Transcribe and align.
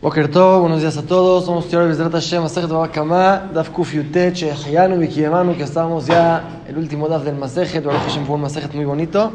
Boker 0.00 0.30
Tov, 0.30 0.60
buenos 0.60 0.80
días 0.80 0.96
a 0.96 1.02
todos. 1.02 1.46
Somos 1.46 1.68
Teor 1.68 1.88
Bezrat 1.88 2.12
Hashem, 2.12 2.40
Masechet 2.40 2.70
Babakama, 2.70 3.50
Daf 3.52 3.70
Kuf 3.70 3.92
Yutet, 3.92 4.32
Shehayanu, 4.32 4.96
Vikiyamanu, 4.96 5.56
que 5.56 5.64
estamos 5.64 6.06
ya 6.06 6.62
el 6.68 6.78
último 6.78 7.08
Daf 7.08 7.24
del 7.24 7.34
Masechet, 7.34 7.82
Baruch 7.82 8.02
Hashem 8.02 8.24
fue 8.24 8.36
un 8.36 8.42
Masechet 8.42 8.72
muy 8.74 8.84
bonito. 8.84 9.32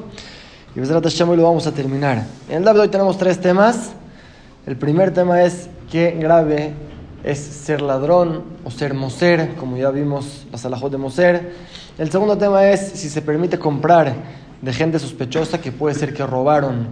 Y 0.73 0.79
Bezrat 0.79 1.03
Hashem 1.03 1.27
hoy 1.27 1.35
lo 1.35 1.43
vamos 1.43 1.67
a 1.67 1.73
terminar. 1.73 2.23
En 2.47 2.59
el 2.59 2.63
Daf 2.63 2.75
de 2.75 2.79
hoy 2.79 2.87
tenemos 2.87 3.17
tres 3.17 3.41
temas. 3.41 3.91
El 4.65 4.77
primer 4.77 5.13
tema 5.13 5.43
es 5.43 5.67
qué 5.91 6.11
grave 6.11 6.71
es 7.25 7.39
ser 7.39 7.81
ladrón 7.81 8.43
o 8.63 8.71
ser 8.71 8.93
moser, 8.93 9.55
como 9.55 9.75
ya 9.75 9.89
vimos 9.91 10.45
la 10.49 10.57
salajot 10.57 10.89
de 10.89 10.97
moser. 10.97 11.55
El 11.97 12.09
segundo 12.09 12.37
tema 12.37 12.65
es 12.69 12.79
si 12.79 13.09
se 13.09 13.21
permite 13.21 13.59
comprar 13.59 14.13
de 14.61 14.71
gente 14.71 14.97
sospechosa 14.97 15.59
que 15.59 15.73
puede 15.73 15.93
ser 15.93 16.13
que 16.13 16.25
robaron 16.25 16.87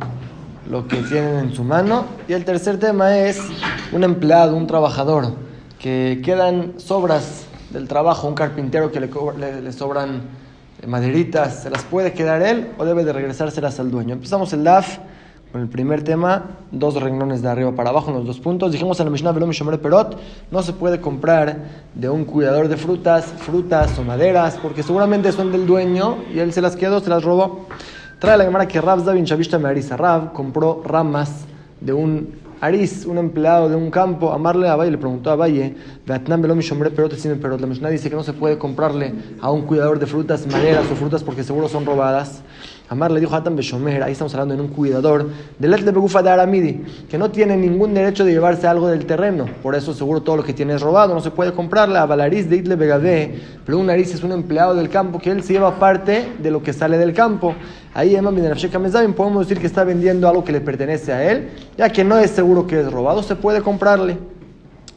lo 0.72 0.88
que 0.88 0.98
tienen 1.04 1.36
en 1.36 1.54
su 1.54 1.66
mano. 1.66 2.06
Y 2.30 2.34
el 2.34 2.46
tercer 2.46 2.80
tema 2.80 3.18
es 3.18 3.42
un 3.92 4.06
empleado, 4.06 4.56
un 4.56 4.68
trabajador, 4.68 5.34
que 5.78 6.22
quedan 6.24 6.80
sobras 6.80 7.46
del 7.72 7.90
trabajo, 7.90 8.28
un 8.28 8.36
carpintero 8.36 8.90
que 8.90 9.02
le, 9.02 9.10
le, 9.38 9.62
le 9.62 9.72
sobran 9.74 10.22
maderitas, 10.88 11.64
¿se 11.64 11.70
las 11.70 11.84
puede 11.84 12.14
quedar 12.14 12.42
él 12.42 12.72
o 12.78 12.86
debe 12.86 13.04
de 13.04 13.12
regresárselas 13.12 13.80
al 13.82 13.92
dueño? 13.92 14.14
Empezamos 14.14 14.54
el 14.54 14.64
DAF 14.64 15.00
con 15.52 15.60
el 15.60 15.68
primer 15.68 16.04
tema, 16.04 16.46
dos 16.72 16.96
renglones 16.96 17.42
de 17.42 17.50
arriba 17.50 17.74
para 17.76 17.90
abajo 17.90 18.10
en 18.10 18.16
los 18.16 18.26
dos 18.26 18.40
puntos. 18.40 18.72
Dijimos 18.72 18.98
en 19.02 19.08
la 19.08 19.12
Mishnah 19.12 19.34
Velom 19.34 19.52
Shomre 19.52 19.78
Perot, 19.78 20.18
no 20.50 20.64
se 20.64 20.72
puede 20.72 21.02
comprar 21.02 21.58
de 21.94 22.10
un 22.10 22.24
cuidador 22.24 22.70
de 22.70 22.78
frutas, 22.78 23.26
frutas 23.26 24.00
o 24.00 24.04
maderas, 24.04 24.58
porque 24.62 24.84
seguramente 24.84 25.34
son 25.34 25.52
del 25.52 25.68
dueño 25.68 26.20
y 26.34 26.40
él 26.40 26.54
se 26.54 26.62
las 26.62 26.78
quedó, 26.78 27.02
se 27.02 27.10
las 27.10 27.24
robó. 27.26 27.68
Trae 28.22 28.38
la 28.38 28.44
Gemara 28.44 28.68
que 28.68 28.80
Rav 28.80 29.04
Zavin 29.04 29.26
Shavishta 29.26 29.58
Mearisa. 29.58 29.98
Rav 29.98 30.32
compró 30.32 30.84
ramas 30.86 31.48
de 31.80 31.92
un 31.92 32.36
Aris, 32.62 33.08
un 33.08 33.18
empleado 33.18 33.68
de 33.68 33.76
un 33.76 33.90
campo, 33.90 34.32
amarle 34.32 34.70
a 34.70 34.76
Valle, 34.76 34.92
le 34.92 35.00
preguntó 35.00 35.32
a 35.32 35.36
Valle, 35.36 35.76
pero 36.06 37.58
la 37.58 37.66
Mishnah 37.66 37.90
dice 37.90 38.12
que 38.12 38.16
no 38.16 38.22
se 38.22 38.34
puede 38.34 38.60
comprarle 38.60 39.16
a 39.42 39.50
un 39.50 39.64
cuidador 39.64 39.98
de 39.98 40.06
frutas, 40.06 40.46
maderas 40.46 40.86
o 40.92 40.96
frutas 40.96 41.24
porque 41.24 41.44
seguro 41.44 41.68
son 41.68 41.84
robadas. 41.84 42.44
Amar 42.92 43.10
le 43.10 43.22
dijo 43.22 43.34
a 43.36 43.38
Atan 43.38 43.56
Beshomer, 43.56 44.04
ahí 44.04 44.12
estamos 44.12 44.34
hablando 44.34 44.54
de 44.54 44.60
un 44.60 44.68
cuidador, 44.68 45.30
de 45.58 45.68
Letle 45.70 45.94
Begufa 45.94 46.22
de 46.22 46.30
Aramidi, 46.30 46.84
que 47.10 47.18
no 47.18 47.32
tiene 47.32 47.56
ningún 47.56 47.94
derecho 47.94 48.26
de 48.26 48.34
llevarse 48.34 48.68
algo 48.68 48.90
del 48.90 49.06
terreno, 49.06 49.46
por 49.64 49.76
eso 49.76 49.94
seguro 49.94 50.24
todo 50.24 50.36
lo 50.36 50.44
que 50.44 50.52
tiene 50.52 50.74
es 50.74 50.82
robado, 50.82 51.14
no 51.14 51.22
se 51.22 51.32
puede 51.32 51.54
comprarle 51.54 51.98
a 51.98 52.06
Valaris 52.06 52.50
de 52.50 52.58
Itle 52.58 52.76
Begadé, 52.76 53.40
pero 53.66 53.80
un 53.80 53.90
Aris 53.90 54.14
es 54.14 54.24
un 54.26 54.34
empleado 54.34 54.76
del 54.76 54.90
campo 54.90 55.20
que 55.20 55.32
él 55.32 55.42
se 55.42 55.54
lleva 55.54 55.80
parte 55.80 56.34
de 56.38 56.52
lo 56.52 56.62
que 56.62 56.74
sale 56.74 56.98
del 56.98 57.14
campo. 57.14 57.56
Ahí 57.94 58.14
Emma 58.14 58.30
podemos 59.16 59.48
decir 59.48 59.62
que 59.62 59.68
está 59.68 59.86
vendiendo 59.86 60.28
algo 60.28 60.44
que 60.44 60.52
le 60.52 60.60
pertenece 60.60 61.14
a 61.14 61.32
él, 61.32 61.50
ya 61.78 61.88
que 61.94 62.04
no 62.04 62.20
es 62.20 62.32
seguro 62.32 62.68
que 62.68 62.82
es 62.82 62.92
robado, 62.92 63.24
se 63.24 63.38
puede 63.38 63.62
comprarle. 63.62 64.18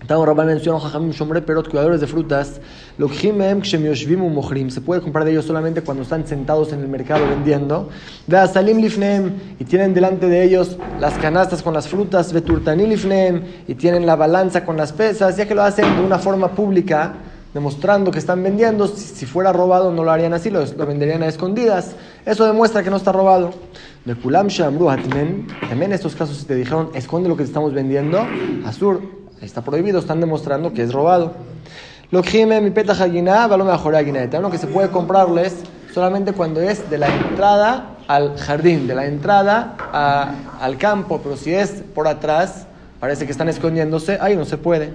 Estamos 0.04 0.26
Rabban 0.26 0.48
mencionó 0.48 0.78
Jajamim 0.80 1.12
Shomre 1.12 1.40
Perot, 1.40 1.70
cuidadores 1.70 1.98
de 1.98 2.06
frutas. 2.06 2.60
Se 2.98 4.80
puede 4.82 5.00
comprar 5.00 5.24
de 5.24 5.30
ellos 5.30 5.46
solamente 5.46 5.80
cuando 5.80 6.02
están 6.02 6.26
sentados 6.26 6.74
en 6.74 6.80
el 6.80 6.88
mercado 6.88 7.26
vendiendo. 7.26 7.88
Vea 8.26 8.46
Salim 8.46 8.82
Lifneem 8.82 9.32
y 9.58 9.64
tienen 9.64 9.94
delante 9.94 10.28
de 10.28 10.44
ellos 10.44 10.76
las 11.00 11.14
canastas 11.14 11.62
con 11.62 11.72
las 11.72 11.88
frutas. 11.88 12.34
Veturtani 12.34 12.86
Lifneem 12.86 13.44
y 13.66 13.76
tienen 13.76 14.04
la 14.04 14.14
balanza 14.14 14.62
con 14.62 14.76
las 14.76 14.92
pesas, 14.92 15.38
ya 15.38 15.48
que 15.48 15.54
lo 15.54 15.62
hacen 15.62 15.96
de 15.96 16.02
una 16.02 16.18
forma 16.18 16.48
pública 16.48 17.14
demostrando 17.54 18.10
que 18.10 18.18
están 18.18 18.42
vendiendo. 18.42 18.86
Si, 18.86 19.24
fuera 19.24 19.54
robado, 19.54 19.90
no 19.90 20.04
lo 20.04 20.10
harían 20.10 20.34
así, 20.34 20.50
lo, 20.50 20.66
lo, 20.66 20.84
venderían 20.84 21.22
a 21.22 21.28
escondidas. 21.28 21.96
Eso 22.26 22.44
demuestra 22.44 22.82
que 22.82 22.90
no 22.90 22.98
está 22.98 23.10
robado. 23.10 23.54
También 24.04 25.46
en 25.82 25.92
estos 25.94 26.14
casos, 26.14 26.36
si 26.36 26.44
te 26.44 26.56
dijeron, 26.56 26.90
esconde 26.92 27.30
lo 27.30 27.38
que 27.38 27.44
te 27.44 27.48
estamos 27.48 27.72
vendiendo, 27.72 28.22
Azur, 28.66 29.23
está 29.40 29.62
prohibido, 29.62 29.98
están 29.98 30.20
demostrando 30.20 30.72
que 30.72 30.82
es 30.82 30.92
robado. 30.92 31.32
Lo 32.10 32.22
que 32.22 32.46
mi 32.60 32.70
peta 32.70 32.94
lo 33.56 33.64
mejor 33.64 33.94
uno 34.38 34.50
que 34.50 34.58
se 34.58 34.66
puede 34.66 34.90
comprarles 34.90 35.54
solamente 35.92 36.32
cuando 36.32 36.60
es 36.60 36.88
de 36.90 36.98
la 36.98 37.08
entrada 37.08 37.96
al 38.06 38.36
jardín, 38.36 38.86
de 38.86 38.94
la 38.94 39.06
entrada 39.06 39.76
al 40.60 40.76
campo, 40.76 41.20
pero 41.22 41.36
si 41.36 41.54
es 41.54 41.82
por 41.94 42.08
atrás, 42.08 42.66
parece 43.00 43.26
que 43.26 43.32
están 43.32 43.48
escondiéndose, 43.48 44.18
ahí 44.20 44.36
no 44.36 44.44
se 44.44 44.58
puede. 44.58 44.92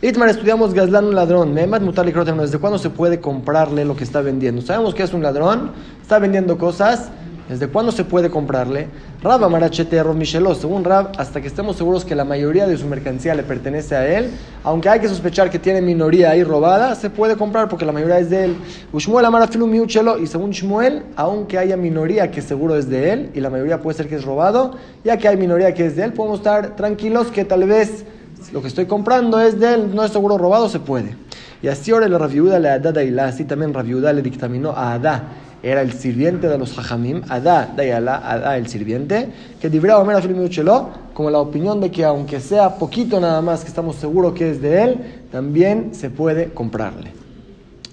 Itmar, 0.00 0.28
estudiamos 0.28 0.74
Gazlan, 0.74 1.04
un 1.04 1.14
ladrón. 1.14 1.54
Memat 1.54 1.80
Mutal 1.80 2.06
¿desde 2.06 2.58
cuándo 2.58 2.78
se 2.78 2.90
puede 2.90 3.20
comprarle 3.20 3.84
lo 3.84 3.94
que 3.94 4.02
está 4.02 4.20
vendiendo? 4.20 4.60
Sabemos 4.60 4.96
que 4.96 5.04
es 5.04 5.12
un 5.12 5.22
ladrón, 5.22 5.70
está 6.00 6.18
vendiendo 6.18 6.58
cosas, 6.58 7.10
¿Desde 7.52 7.68
cuándo 7.68 7.92
se 7.92 8.04
puede 8.04 8.30
comprarle? 8.30 8.88
Rab 9.22 9.44
Amarachete 9.44 10.02
Rob 10.02 10.16
según 10.24 10.84
Rab, 10.84 11.12
hasta 11.18 11.38
que 11.42 11.48
estemos 11.48 11.76
seguros 11.76 12.02
que 12.02 12.14
la 12.14 12.24
mayoría 12.24 12.66
de 12.66 12.78
su 12.78 12.86
mercancía 12.86 13.34
le 13.34 13.42
pertenece 13.42 13.94
a 13.94 14.06
él, 14.06 14.30
aunque 14.64 14.88
hay 14.88 15.00
que 15.00 15.08
sospechar 15.08 15.50
que 15.50 15.58
tiene 15.58 15.82
minoría 15.82 16.30
ahí 16.30 16.44
robada, 16.44 16.94
se 16.94 17.10
puede 17.10 17.36
comprar 17.36 17.68
porque 17.68 17.84
la 17.84 17.92
mayoría 17.92 18.18
es 18.20 18.30
de 18.30 18.46
él. 18.46 18.56
Ushmuel 18.90 19.26
Amarafilu 19.26 19.66
Miuchelo, 19.66 20.18
y 20.18 20.26
según 20.28 20.52
Shmuel, 20.52 21.02
aunque 21.14 21.58
haya 21.58 21.76
minoría 21.76 22.30
que 22.30 22.40
seguro 22.40 22.74
es 22.74 22.88
de 22.88 23.12
él, 23.12 23.30
y 23.34 23.40
la 23.40 23.50
mayoría 23.50 23.82
puede 23.82 23.98
ser 23.98 24.08
que 24.08 24.14
es 24.14 24.24
robado, 24.24 24.78
ya 25.04 25.18
que 25.18 25.28
hay 25.28 25.36
minoría 25.36 25.74
que 25.74 25.84
es 25.84 25.94
de 25.94 26.04
él, 26.04 26.14
podemos 26.14 26.38
estar 26.38 26.74
tranquilos 26.74 27.26
que 27.26 27.44
tal 27.44 27.64
vez 27.64 28.06
lo 28.50 28.62
que 28.62 28.68
estoy 28.68 28.86
comprando 28.86 29.38
es 29.38 29.60
de 29.60 29.74
él, 29.74 29.94
no 29.94 30.02
es 30.02 30.10
seguro 30.10 30.38
robado, 30.38 30.70
se 30.70 30.80
puede. 30.80 31.16
Y 31.60 31.68
así 31.68 31.90
ahora 31.90 32.08
la 32.08 32.16
Raviuda 32.16 32.58
le 32.58 32.70
Adá 32.70 33.04
y 33.04 33.16
así 33.18 33.44
también 33.44 33.74
Raviuda 33.74 34.10
le 34.14 34.22
dictaminó 34.22 34.70
a 34.70 34.94
Adá 34.94 35.24
era 35.62 35.80
el 35.80 35.92
sirviente 35.92 36.48
de 36.48 36.58
los 36.58 36.76
hajamim, 36.76 37.22
Adá, 37.28 37.72
Dayala, 37.76 38.16
Adá, 38.16 38.56
el 38.56 38.66
sirviente, 38.66 39.28
que 39.60 39.70
Dibra 39.70 39.98
Omer 39.98 40.16
Afilimuchelo, 40.16 40.90
como 41.14 41.30
la 41.30 41.38
opinión 41.38 41.80
de 41.80 41.90
que 41.90 42.04
aunque 42.04 42.40
sea 42.40 42.76
poquito 42.76 43.20
nada 43.20 43.40
más 43.40 43.62
que 43.62 43.68
estamos 43.68 43.96
seguros 43.96 44.34
que 44.34 44.50
es 44.50 44.60
de 44.60 44.82
él, 44.82 44.96
también 45.30 45.94
se 45.94 46.10
puede 46.10 46.52
comprarle. 46.52 47.12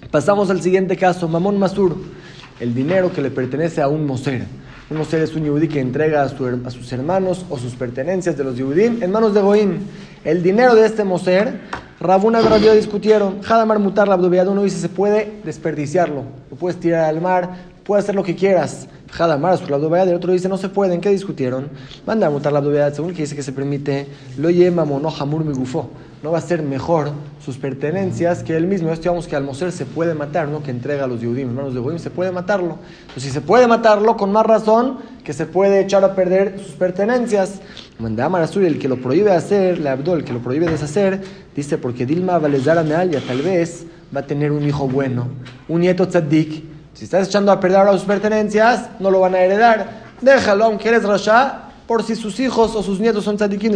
Pasamos 0.09 0.49
al 0.49 0.61
siguiente 0.61 0.97
caso, 0.97 1.27
Mamón 1.27 1.59
Masur, 1.59 1.95
el 2.59 2.73
dinero 2.73 3.13
que 3.13 3.21
le 3.21 3.29
pertenece 3.29 3.81
a 3.81 3.87
un 3.87 4.05
moser. 4.05 4.45
Un 4.89 4.97
moser 4.97 5.21
es 5.21 5.35
un 5.35 5.45
yudí 5.45 5.67
que 5.67 5.79
entrega 5.79 6.23
a, 6.23 6.29
sus 6.29 6.91
hermanos 6.91 7.45
o 7.51 7.59
sus 7.59 7.75
pertenencias 7.75 8.35
de 8.35 8.43
los 8.43 8.57
yudim 8.57 9.03
en 9.03 9.11
manos 9.11 9.35
de 9.35 9.41
Goim. 9.41 9.77
El 10.23 10.41
dinero 10.41 10.73
de 10.73 10.83
este 10.83 11.03
moser 11.03 11.59
Rabuna 11.99 12.41
y 12.41 12.43
Rabio 12.43 12.73
discutieron. 12.73 13.39
Hadamar 13.47 13.77
mutar 13.77 14.07
la 14.07 14.15
uno 14.15 14.63
dice 14.63 14.79
se 14.79 14.89
puede 14.89 15.41
desperdiciarlo. 15.45 16.23
Lo 16.49 16.57
puedes 16.57 16.79
tirar 16.79 17.05
al 17.05 17.21
mar, 17.21 17.49
puedes 17.83 18.05
hacer 18.05 18.15
lo 18.15 18.23
que 18.23 18.35
quieras. 18.35 18.87
Hadamar 19.15 19.59
su 19.59 19.65
el 19.65 20.15
otro 20.15 20.33
dice 20.33 20.49
no 20.49 20.57
se 20.57 20.69
puede. 20.69 20.95
¿En 20.95 21.01
qué 21.01 21.09
discutieron? 21.09 21.69
Manda 22.07 22.27
mutar 22.31 22.51
la 22.51 22.91
según 22.91 23.13
que 23.13 23.21
dice 23.21 23.35
que 23.35 23.43
se 23.43 23.51
permite. 23.51 24.07
Lo 24.39 24.49
yema 24.49 24.85
mono 24.85 25.13
hamur 25.15 25.45
mi 25.45 25.53
gufo 25.53 25.91
no 26.21 26.31
va 26.31 26.39
a 26.39 26.41
ser 26.41 26.61
mejor 26.61 27.11
sus 27.43 27.57
pertenencias 27.57 28.43
que 28.43 28.55
él 28.57 28.67
mismo. 28.67 28.89
Esto 28.91 29.03
digamos 29.03 29.27
que 29.27 29.35
al 29.35 29.43
moser 29.43 29.71
se 29.71 29.85
puede 29.85 30.13
matar, 30.13 30.47
¿no? 30.47 30.61
Que 30.61 30.71
entrega 30.71 31.05
a 31.05 31.07
los 31.07 31.21
Yehudim, 31.21 31.49
hermanos 31.49 31.73
de 31.73 31.79
Yehudim, 31.79 31.99
se 31.99 32.09
puede 32.09 32.31
matarlo. 32.31 32.77
Entonces, 33.01 33.23
si 33.23 33.29
se 33.29 33.41
puede 33.41 33.67
matarlo, 33.67 34.17
con 34.17 34.31
más 34.31 34.45
razón 34.45 34.97
que 35.23 35.33
se 35.33 35.45
puede 35.45 35.79
echar 35.79 36.03
a 36.03 36.15
perder 36.15 36.59
sus 36.59 36.75
pertenencias. 36.75 37.61
Mandama 37.99 38.43
el 38.43 38.79
que 38.79 38.87
lo 38.87 38.97
prohíbe 38.97 39.31
hacer, 39.31 39.79
la 39.79 39.93
Abdul, 39.93 40.19
el 40.19 40.23
que 40.25 40.33
lo 40.33 40.39
prohíbe 40.39 40.67
deshacer, 40.67 41.21
dice, 41.55 41.77
porque 41.77 42.05
Dilma 42.05 42.37
Valezara 42.37 42.83
Mealia 42.83 43.21
tal 43.25 43.41
vez 43.41 43.85
va 44.15 44.21
a 44.21 44.25
tener 44.25 44.51
un 44.51 44.63
hijo 44.67 44.87
bueno, 44.87 45.27
un 45.67 45.81
nieto 45.81 46.07
tzaddik. 46.07 46.63
Si 46.93 47.05
estás 47.05 47.27
echando 47.27 47.51
a 47.51 47.59
perder 47.59 47.79
ahora 47.79 47.93
sus 47.93 48.03
pertenencias, 48.03 48.89
no 48.99 49.11
lo 49.11 49.21
van 49.21 49.35
a 49.35 49.39
heredar. 49.39 50.09
Déjalo, 50.21 50.65
aunque 50.65 50.89
eres 50.89 51.03
rasha, 51.03 51.68
por 51.89 52.03
si 52.03 52.15
sus 52.15 52.39
hijos 52.39 52.75
o 52.75 52.83
sus 52.83 52.99
nietos 52.99 53.23
son 53.23 53.35
tzadikim, 53.35 53.73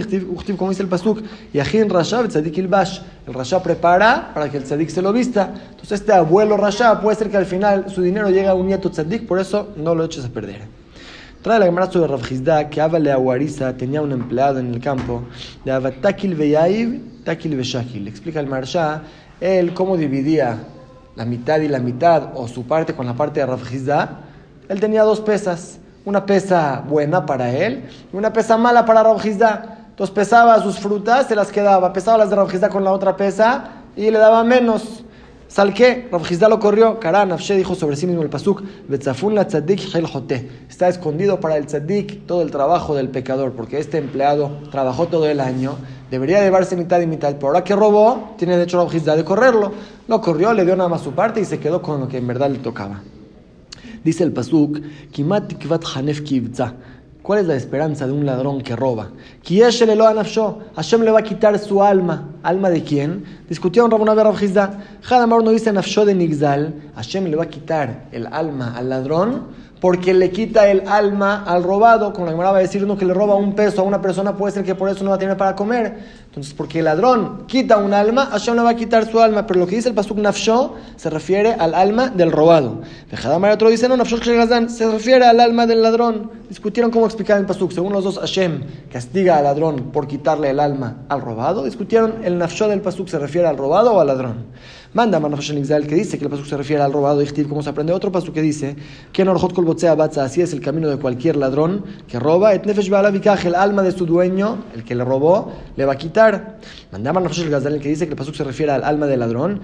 como 0.56 0.70
dice 0.70 0.84
el 0.84 0.88
pasuk, 0.88 1.24
Yahin 1.52 1.90
Rasha, 1.90 2.28
tzadik 2.28 2.56
el 2.60 2.68
bash. 2.68 3.00
El 3.26 3.34
Rasha 3.34 3.64
prepara 3.64 4.30
para 4.36 4.52
que 4.52 4.58
el 4.58 4.66
tzadik 4.66 4.90
se 4.90 5.02
lo 5.02 5.12
vista. 5.12 5.52
Entonces 5.72 6.02
este 6.02 6.14
abuelo 6.14 6.56
Rasha 6.56 7.02
puede 7.02 7.18
ser 7.18 7.32
que 7.32 7.38
al 7.38 7.48
final 7.48 7.90
su 7.90 8.04
dinero 8.04 8.30
llegue 8.30 8.48
a 8.48 8.54
un 8.54 8.68
nieto 8.68 8.92
tzadik, 8.92 9.26
por 9.26 9.40
eso 9.40 9.70
no 9.78 9.96
lo 9.96 10.06
eches 10.06 10.26
a 10.26 10.30
perder. 10.30 10.62
Trae 11.42 11.58
la 11.58 11.66
Gemara 11.66 11.88
de 11.88 12.06
Rav 12.06 12.70
que 12.70 12.82
Abale 12.82 13.12
Aguariza 13.12 13.76
tenía 13.76 14.04
un 14.04 14.12
empleado 14.12 14.60
en 14.60 14.72
el 14.72 14.80
campo 14.80 15.24
de 15.66 15.72
Avatakil 15.72 16.36
Veyaiv, 16.36 17.24
Takil 17.24 17.56
Veshakil. 17.56 18.08
Explica 18.08 18.40
el 18.40 18.46
Marsha, 18.46 19.02
él 19.42 19.74
cómo 19.74 19.98
dividía 19.98 20.60
la 21.16 21.26
mitad 21.26 21.62
y 21.62 21.68
la 21.68 21.80
mitad, 21.80 22.30
o 22.36 22.48
su 22.48 22.68
parte 22.68 22.94
con 22.94 23.08
la 23.08 23.16
parte 23.16 23.40
de 23.40 23.48
Rav 23.48 23.62
Él 24.70 24.80
tenía 24.80 25.02
dos 25.02 25.20
pesas 25.20 25.80
una 26.06 26.26
pesa 26.26 26.84
buena 26.88 27.26
para 27.26 27.52
él 27.52 27.86
y 28.12 28.16
una 28.16 28.34
pesa 28.34 28.58
mala 28.58 28.86
para 28.86 29.04
Rabjizda. 29.04 29.88
Entonces 29.90 30.14
pesaba 30.14 30.62
sus 30.62 30.80
frutas, 30.80 31.28
se 31.28 31.36
las 31.36 31.52
quedaba, 31.52 31.94
pesaba 31.94 32.18
las 32.18 32.30
de 32.30 32.36
Rabjizda 32.36 32.70
con 32.70 32.84
la 32.84 32.92
otra 32.92 33.16
pesa 33.16 33.84
y 33.96 34.10
le 34.10 34.18
daba 34.18 34.44
menos. 34.44 35.04
Salqué, 35.54 36.08
Rabjizda 36.12 36.50
lo 36.50 36.60
corrió, 36.60 37.00
Karan, 37.00 37.32
Afshe 37.32 37.56
dijo 37.56 37.76
sobre 37.76 37.96
sí 37.96 38.08
mismo 38.08 38.24
el 38.24 38.30
pasuk, 38.30 38.64
Betzafun 38.88 39.36
la 39.36 39.46
tzadik 39.46 39.82
Está 40.68 40.88
escondido 40.88 41.40
para 41.40 41.58
el 41.58 41.68
tzadik 41.68 42.26
todo 42.26 42.42
el 42.42 42.50
trabajo 42.50 42.96
del 42.96 43.10
pecador, 43.10 43.52
porque 43.52 43.78
este 43.78 44.00
empleado 44.00 44.50
trabajó 44.72 45.06
todo 45.06 45.28
el 45.28 45.40
año, 45.40 45.76
debería 46.10 46.42
llevarse 46.42 46.76
mitad 46.76 47.00
y 47.02 47.06
mitad, 47.06 47.36
pero 47.36 47.50
ahora 47.50 47.64
que 47.64 47.76
robó, 47.76 48.34
tiene 48.36 48.58
derecho 48.58 48.80
Rabjizda 48.80 49.16
de 49.16 49.24
correrlo. 49.24 49.72
Lo 50.08 50.22
corrió, 50.22 50.54
le 50.54 50.66
dio 50.66 50.76
nada 50.76 50.90
más 50.90 51.02
su 51.02 51.12
parte 51.12 51.42
y 51.42 51.46
se 51.46 51.60
quedó 51.60 51.84
con 51.84 52.00
lo 52.00 52.08
que 52.08 52.18
en 52.18 52.26
verdad 52.26 52.50
le 52.50 52.58
tocaba. 52.58 53.04
Dice 54.04 54.24
el 54.24 54.32
Pasuk, 54.32 54.80
¿Cuál 57.24 57.40
es 57.40 57.46
la 57.48 57.56
esperanza 57.56 58.06
de 58.06 58.12
un 58.12 58.26
ladrón 58.26 58.62
que 58.62 58.76
roba? 58.76 59.12
Hashem 59.48 61.02
le 61.02 61.12
va 61.12 61.20
a 61.20 61.24
quitar 61.24 61.58
su 61.58 61.82
alma. 61.82 62.32
¿Alma 62.44 62.70
de 62.70 62.84
quién? 62.84 63.24
Discutieron 63.48 63.90
Rabuna 63.90 64.14
Rav 64.14 64.44
Hizda. 64.44 64.80
Hadamar 65.10 65.42
no 65.42 65.52
dice 65.52 65.72
nafsho 65.72 66.04
de 66.04 66.16
Nigzal. 66.16 66.74
Hashem 66.96 67.24
le 67.28 67.38
va 67.38 67.44
a 67.44 67.48
quitar 67.48 68.10
el 68.12 68.28
alma 68.28 68.76
al 68.76 68.90
ladrón 68.90 69.44
porque 69.80 70.14
le 70.14 70.32
quita 70.32 70.68
el 70.68 70.88
alma 70.88 71.44
al 71.46 71.64
robado. 71.64 72.12
Como 72.12 72.26
la 72.26 72.32
Gemara 72.34 72.52
va 72.52 72.58
a 72.58 72.62
decir, 72.62 72.84
uno 72.84 72.98
que 72.98 73.06
le 73.06 73.14
roba 73.14 73.36
un 73.36 73.56
peso 73.56 73.82
a 73.82 73.84
una 73.86 74.02
persona 74.02 74.36
puede 74.36 74.54
ser 74.54 74.66
que 74.66 74.76
por 74.76 74.90
eso 74.90 75.06
no 75.06 75.12
va 75.12 75.16
a 75.16 75.20
tener 75.20 75.38
para 75.38 75.56
comer. 75.56 76.23
Entonces, 76.34 76.56
porque 76.56 76.80
el 76.80 76.86
ladrón 76.86 77.46
quita 77.46 77.78
un 77.78 77.94
alma, 77.94 78.26
Hashem 78.26 78.56
le 78.56 78.64
va 78.64 78.72
a 78.72 78.76
quitar 78.76 79.08
su 79.08 79.20
alma. 79.20 79.46
Pero 79.46 79.60
lo 79.60 79.68
que 79.68 79.76
dice 79.76 79.90
el 79.90 79.94
Pasuk 79.94 80.18
Nafsho 80.18 80.74
se 80.96 81.12
refiere 81.12 81.54
al 81.54 81.76
alma 81.76 82.10
del 82.10 82.32
robado. 82.32 82.82
Dejadamar 83.12 83.52
otro 83.52 83.70
dice, 83.70 83.88
no, 83.88 83.96
Nafsho 83.96 84.18
se 84.18 84.92
refiere 84.92 85.26
al 85.26 85.40
alma 85.40 85.68
del 85.68 85.84
ladrón. 85.84 86.32
Discutieron 86.50 86.90
cómo 86.90 87.06
explicar 87.06 87.40
el 87.40 87.46
Pasuk. 87.46 87.72
Según 87.72 87.94
los 87.94 88.04
dos, 88.04 88.18
Hashem 88.18 88.64
castiga 88.92 89.38
al 89.38 89.44
ladrón 89.44 89.92
por 89.92 90.08
quitarle 90.08 90.50
el 90.50 90.60
alma 90.60 91.04
al 91.08 91.22
robado. 91.22 91.66
Discutieron 91.66 92.16
el 92.24 92.40
Nafsho 92.40 92.68
del 92.68 92.82
Pasuk 92.82 93.10
se 93.10 93.20
refiere 93.20 93.48
al 93.48 93.58
robado 93.58 93.94
o 93.94 94.00
al 94.00 94.08
ladrón. 94.08 94.48
Manda 94.94 95.18
el 95.18 95.88
que 95.88 95.96
dice 95.96 96.20
que 96.20 96.26
el 96.26 96.30
pasuk 96.30 96.46
se 96.46 96.56
refiere 96.56 96.84
al 96.84 96.94
robado 96.94 97.24
y 97.24 97.28
como 97.46 97.64
se 97.64 97.70
aprende 97.72 97.94
otro 97.94 98.12
pasuk 98.12 98.32
que 98.36 98.44
dice 98.44 98.76
que 99.12 99.24
así 99.24 100.42
es 100.42 100.54
el 100.54 100.62
camino 100.62 100.88
de 100.88 100.98
cualquier 100.98 101.36
ladrón 101.36 101.84
que 102.08 102.20
roba, 102.20 102.54
et 102.54 102.64
nefesh 102.64 102.92
el 103.46 103.56
alma 103.56 103.82
de 103.82 103.92
su 103.92 104.06
dueño, 104.06 104.66
el 104.76 104.84
que 104.84 104.94
le 104.94 105.04
robó, 105.04 105.52
le 105.76 105.86
va 105.86 105.94
a 105.94 105.96
quitar. 105.96 106.23
Manda 106.92 107.12
el 107.12 107.80
que 107.80 107.90
dice 107.90 108.06
que 108.06 108.12
el 108.12 108.18
pasuk 108.18 108.36
se 108.36 108.44
refiere 108.44 108.72
al 108.72 108.84
alma 108.84 109.08
del 109.08 109.20
ladrón, 109.20 109.62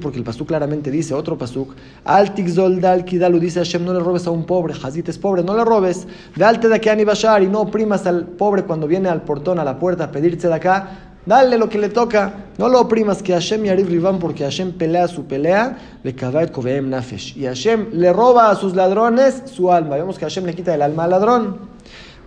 porque 0.00 0.18
el 0.18 0.24
pasuk 0.24 0.48
claramente 0.48 0.90
dice, 0.90 1.14
otro 1.14 1.36
pasuk, 1.36 1.74
al 2.04 2.32
dal 2.80 3.04
kidalu 3.04 3.38
dice 3.38 3.60
Hashem, 3.60 3.84
no 3.84 3.92
le 3.92 4.00
robes 4.00 4.26
a 4.26 4.30
un 4.30 4.44
pobre, 4.44 4.74
Hazit 4.82 5.08
es 5.08 5.18
pobre, 5.18 5.42
no 5.42 5.56
le 5.56 5.64
robes, 5.64 6.06
de 6.36 6.44
alte 6.44 6.68
de 6.68 6.80
que 6.80 7.04
bashar 7.04 7.42
y 7.42 7.46
no 7.46 7.60
oprimas 7.60 8.06
al 8.06 8.26
pobre 8.26 8.64
cuando 8.64 8.86
viene 8.86 9.08
al 9.08 9.22
portón, 9.22 9.58
a 9.58 9.64
la 9.64 9.78
puerta 9.78 10.04
a 10.04 10.10
pedirse 10.10 10.48
de 10.48 10.54
acá, 10.54 11.10
Dale 11.26 11.58
lo 11.58 11.68
que 11.68 11.78
le 11.78 11.90
toca. 11.90 12.46
No 12.58 12.68
lo 12.68 12.80
oprimas, 12.80 13.22
que 13.22 13.32
Hashem 13.32 13.64
y 13.66 13.70
Rivan, 13.70 14.18
porque 14.18 14.44
Hashem 14.44 14.72
pelea 14.72 15.06
su 15.06 15.24
pelea, 15.24 15.78
le 16.02 16.14
Koveem 16.14 16.88
Nafesh. 16.88 17.36
Y 17.36 17.44
Hashem 17.44 17.90
le 17.92 18.12
roba 18.12 18.50
a 18.50 18.56
sus 18.56 18.74
ladrones 18.74 19.42
su 19.46 19.70
alma. 19.70 19.96
Vemos 19.96 20.18
que 20.18 20.24
Hashem 20.24 20.44
le 20.44 20.54
quita 20.54 20.74
el 20.74 20.82
alma 20.82 21.04
al 21.04 21.10
ladrón. 21.10 21.79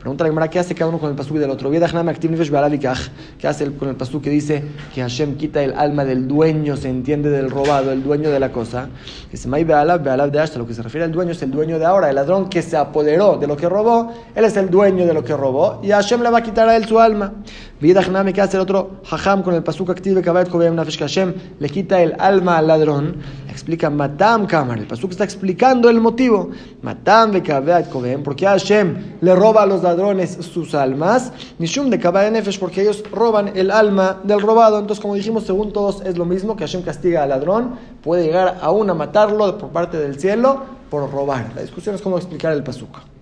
Pregunta 0.04 0.26
la 0.26 0.32
Gemara, 0.32 0.50
¿qué 0.50 0.60
hace 0.60 0.76
cada 0.76 0.90
uno 0.90 1.00
con 1.00 1.12
el 1.12 1.16
pasuk 1.16 1.38
del 1.38 1.50
otro? 1.50 1.72
¿Qué 1.72 1.78
hace 3.48 3.72
con 3.72 3.88
el 3.88 3.96
pasuk 3.96 4.22
que 4.22 4.30
dice 4.30 4.62
que 4.94 5.00
Hashem 5.00 5.38
quita 5.38 5.64
el 5.64 5.72
alma 5.72 6.04
del 6.04 6.28
dueño, 6.28 6.76
se 6.76 6.90
entiende 6.90 7.30
del 7.30 7.50
robado, 7.50 7.90
el 7.94 8.04
dueño 8.04 8.30
de 8.30 8.38
la 8.38 8.52
cosa? 8.52 8.90
Dice, 9.32 9.48
May 9.48 9.64
Bealav, 9.64 10.04
Bealav 10.04 10.30
de 10.30 10.42
Ashta, 10.42 10.60
lo 10.60 10.68
que 10.68 10.74
se 10.74 10.84
refiere 10.84 11.06
al 11.06 11.14
dueño 11.14 11.32
es 11.32 11.42
el 11.42 11.52
dueño 11.52 11.80
de 11.80 11.86
ahora, 11.86 12.10
el 12.10 12.16
ladrón 12.16 12.50
que 12.50 12.62
se 12.62 12.76
apoderó 12.76 13.38
de 13.38 13.48
lo 13.48 13.56
que 13.56 13.70
robó, 13.70 14.12
él 14.36 14.44
es 14.44 14.58
el 14.58 14.70
dueño 14.70 15.08
de 15.08 15.14
lo 15.14 15.24
que 15.24 15.38
robó 15.38 15.80
y 15.82 15.92
Hashem 15.92 16.22
le 16.22 16.30
va 16.30 16.40
a 16.40 16.44
quitar 16.44 16.68
a 16.68 16.76
él 16.76 16.84
su 16.84 17.00
alma. 17.00 17.36
¿Qué 18.34 18.42
hace 18.42 18.56
el 18.56 18.62
otro? 18.62 19.02
Hajam 19.12 19.44
con 19.44 19.54
el 19.54 19.62
pasuk 19.62 19.90
activo 19.90 20.22
que 20.22 20.30
Hashem 20.30 21.34
le 21.60 21.70
quita 21.70 22.02
el 22.02 22.16
alma 22.18 22.58
al 22.58 22.68
ladrón. 22.68 23.18
Explica 23.50 23.90
Matam 23.90 24.48
Kamar. 24.48 24.80
El 24.80 24.88
pasuk 24.88 25.12
está 25.12 25.26
explicando 25.26 25.90
el 25.90 26.00
motivo. 26.00 26.50
Matam 26.82 27.34
de 27.34 27.42
porque 28.24 28.46
Hashem 28.46 29.18
le 29.20 29.36
roba 29.36 29.64
a 29.64 29.66
los 29.66 29.84
ladrones 29.84 30.32
sus 30.32 30.74
almas. 30.74 31.34
Nishum 31.60 31.90
de 31.90 32.32
Nefesh, 32.32 32.58
porque 32.58 32.84
ellos 32.84 33.04
roban 33.12 33.52
el 33.54 33.70
alma 33.70 34.22
del 34.24 34.40
robado. 34.40 34.80
Entonces, 34.80 35.02
como 35.02 35.16
dijimos, 35.16 35.44
según 35.44 35.74
todos 35.74 36.02
es 36.06 36.18
lo 36.18 36.24
mismo 36.24 36.56
que 36.56 36.64
Hashem 36.64 36.84
castiga 36.84 37.24
al 37.24 37.30
ladrón. 37.30 37.76
Puede 38.02 38.24
llegar 38.24 38.60
aún 38.62 38.90
a 38.90 38.94
matarlo 38.94 39.58
por 39.58 39.70
parte 39.72 39.98
del 39.98 40.18
cielo 40.18 40.64
por 40.90 41.12
robar. 41.12 41.52
La 41.54 41.62
discusión 41.62 41.96
es 41.96 42.02
cómo 42.02 42.18
explicar 42.18 42.54
el 42.54 42.64
pasuk. 42.64 43.13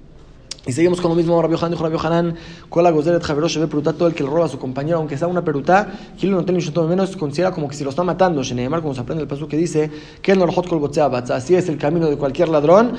Y 0.68 0.74
seguimos 0.74 1.02
con 1.02 1.10
lo 1.10 1.16
mismo, 1.16 1.42
Rabbi 1.42 1.56
Yohanan 1.56 1.72
dijo 1.72 1.84
Rabbi 1.84 1.98
Yohanan, 1.98 2.36
la 2.76 2.92
gozeret 2.92 3.24
javerosh 3.24 3.58
ve 3.58 3.68
peruta, 3.68 3.94
todo 3.94 4.08
el 4.08 4.14
que 4.14 4.22
le 4.24 4.30
roba 4.30 4.46
a 4.46 4.48
su 4.48 4.60
compañero, 4.60 5.00
aunque 5.00 5.18
sea 5.18 5.28
una 5.28 5.44
peruta, 5.44 5.88
Gilo 6.18 6.38
no 6.38 6.46
tiene 6.46 6.64
un 6.64 6.88
menos, 6.88 7.18
considera 7.18 7.52
como 7.52 7.68
que 7.68 7.76
si 7.76 7.84
lo 7.84 7.90
está 7.90 8.04
matando, 8.04 8.44
Sheneemar, 8.44 8.84
como 8.84 8.94
se 8.94 9.02
aprende 9.02 9.24
el 9.24 9.28
paso 9.28 9.48
que 9.48 9.58
dice, 9.58 9.90
que 10.22 10.36
norjot 10.36 10.68
kol 10.68 10.92
así 11.32 11.56
es 11.56 11.68
el 11.68 11.80
camino 11.80 12.12
de 12.12 12.16
cualquier 12.16 12.50
ladrón, 12.50 12.94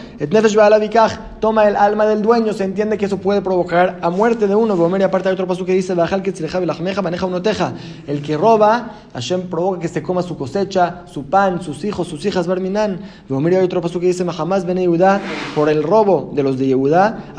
toma 1.39 1.69
el 1.69 1.77
alma 1.77 2.05
del 2.05 2.21
dueño, 2.21 2.53
se 2.53 2.65
entiende 2.65 2.99
que 2.99 3.05
eso 3.05 3.19
puede 3.19 3.43
provocar 3.43 4.01
a 4.03 4.11
muerte 4.11 4.49
de 4.49 4.57
uno, 4.57 4.77
Gomer, 4.77 5.01
y 5.01 5.05
aparte 5.05 5.29
hay 5.29 5.35
otro 5.35 5.47
paso 5.47 5.65
que 5.65 5.73
dice, 5.73 5.95
bajal 5.95 6.21
que 6.21 6.33
maneja 7.01 7.27
uno 7.27 7.43
teja, 7.43 7.75
el 8.09 8.23
que 8.23 8.37
roba, 8.37 8.91
Hashem 9.13 9.43
provoca 9.43 9.79
que 9.79 9.89
se 9.89 10.03
coma 10.03 10.23
su 10.23 10.37
cosecha, 10.37 11.05
su 11.07 11.27
pan, 11.27 11.63
sus 11.63 11.85
hijos, 11.85 12.09
sus 12.09 12.25
hijas, 12.27 12.49
Barminan, 12.49 12.99
y 13.31 13.55
hay 13.55 13.65
otro 13.65 13.81
paso 13.81 14.01
que 14.01 14.07
dice, 14.07 14.25
Mahamás 14.25 14.67
ben 14.67 14.79
Yehuda, 14.79 15.21
por 15.55 15.69
el 15.69 15.85
robo 15.85 16.33
de 16.35 16.43
los 16.43 16.59
de 16.59 16.67
Yehuda, 16.67 17.35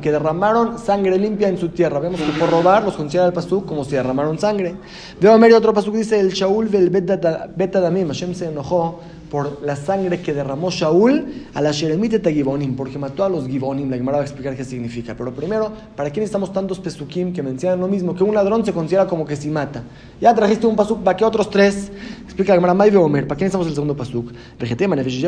que 0.00 0.10
derramaron 0.12 0.78
sangre 0.78 1.18
limpia 1.18 1.48
en 1.48 1.58
su 1.58 1.68
tierra. 1.70 1.98
Vemos 2.00 2.20
que 2.20 2.38
por 2.38 2.50
robar 2.50 2.84
los 2.84 2.94
considera 2.94 3.26
el 3.26 3.32
pasuk 3.32 3.66
como 3.66 3.84
si 3.84 3.92
derramaron 3.92 4.38
sangre. 4.38 4.76
Veo 5.20 5.32
a 5.32 5.56
otro 5.56 5.72
pasuk 5.72 5.94
dice 5.94 6.20
el 6.20 6.30
Shaul 6.30 6.68
vel 6.68 6.90
beta 6.90 7.80
damim. 7.80 8.08
Hashem 8.08 8.34
se 8.34 8.46
enojó 8.46 9.00
por 9.30 9.62
la 9.62 9.76
sangre 9.76 10.20
que 10.20 10.32
derramó 10.32 10.70
Shaul 10.70 11.46
a 11.54 11.60
la 11.60 11.72
Sheremite 11.72 12.20
Gibonim, 12.32 12.76
porque 12.76 12.98
mató 12.98 13.24
a 13.24 13.28
los 13.28 13.46
Gibonim. 13.46 13.90
La 13.90 13.96
Gemara 13.96 14.18
va 14.18 14.22
a 14.22 14.26
explicar 14.26 14.56
qué 14.56 14.64
significa. 14.64 15.14
Pero 15.16 15.32
primero, 15.32 15.72
¿para 15.96 16.10
qué 16.10 16.20
necesitamos 16.20 16.52
tantos 16.52 16.78
pesukim 16.78 17.32
que 17.32 17.42
mencionan 17.42 17.80
lo 17.80 17.88
mismo? 17.88 18.14
Que 18.14 18.24
un 18.24 18.34
ladrón 18.34 18.64
se 18.64 18.72
considera 18.72 19.06
como 19.06 19.24
que 19.24 19.36
si 19.36 19.48
mata. 19.48 19.82
Ya 20.20 20.34
trajiste 20.34 20.66
un 20.66 20.76
pasuk, 20.76 21.02
¿para 21.02 21.16
qué 21.16 21.24
otros 21.24 21.50
tres? 21.50 21.90
Explica 22.24 22.52
la 22.52 22.56
Gemara, 22.56 22.74
May 22.74 22.94
Omer, 22.96 23.26
¿para 23.26 23.38
qué 23.38 23.44
necesitamos 23.44 23.66
el 23.68 23.74
segundo 23.74 23.96
pasuk? 23.96 24.32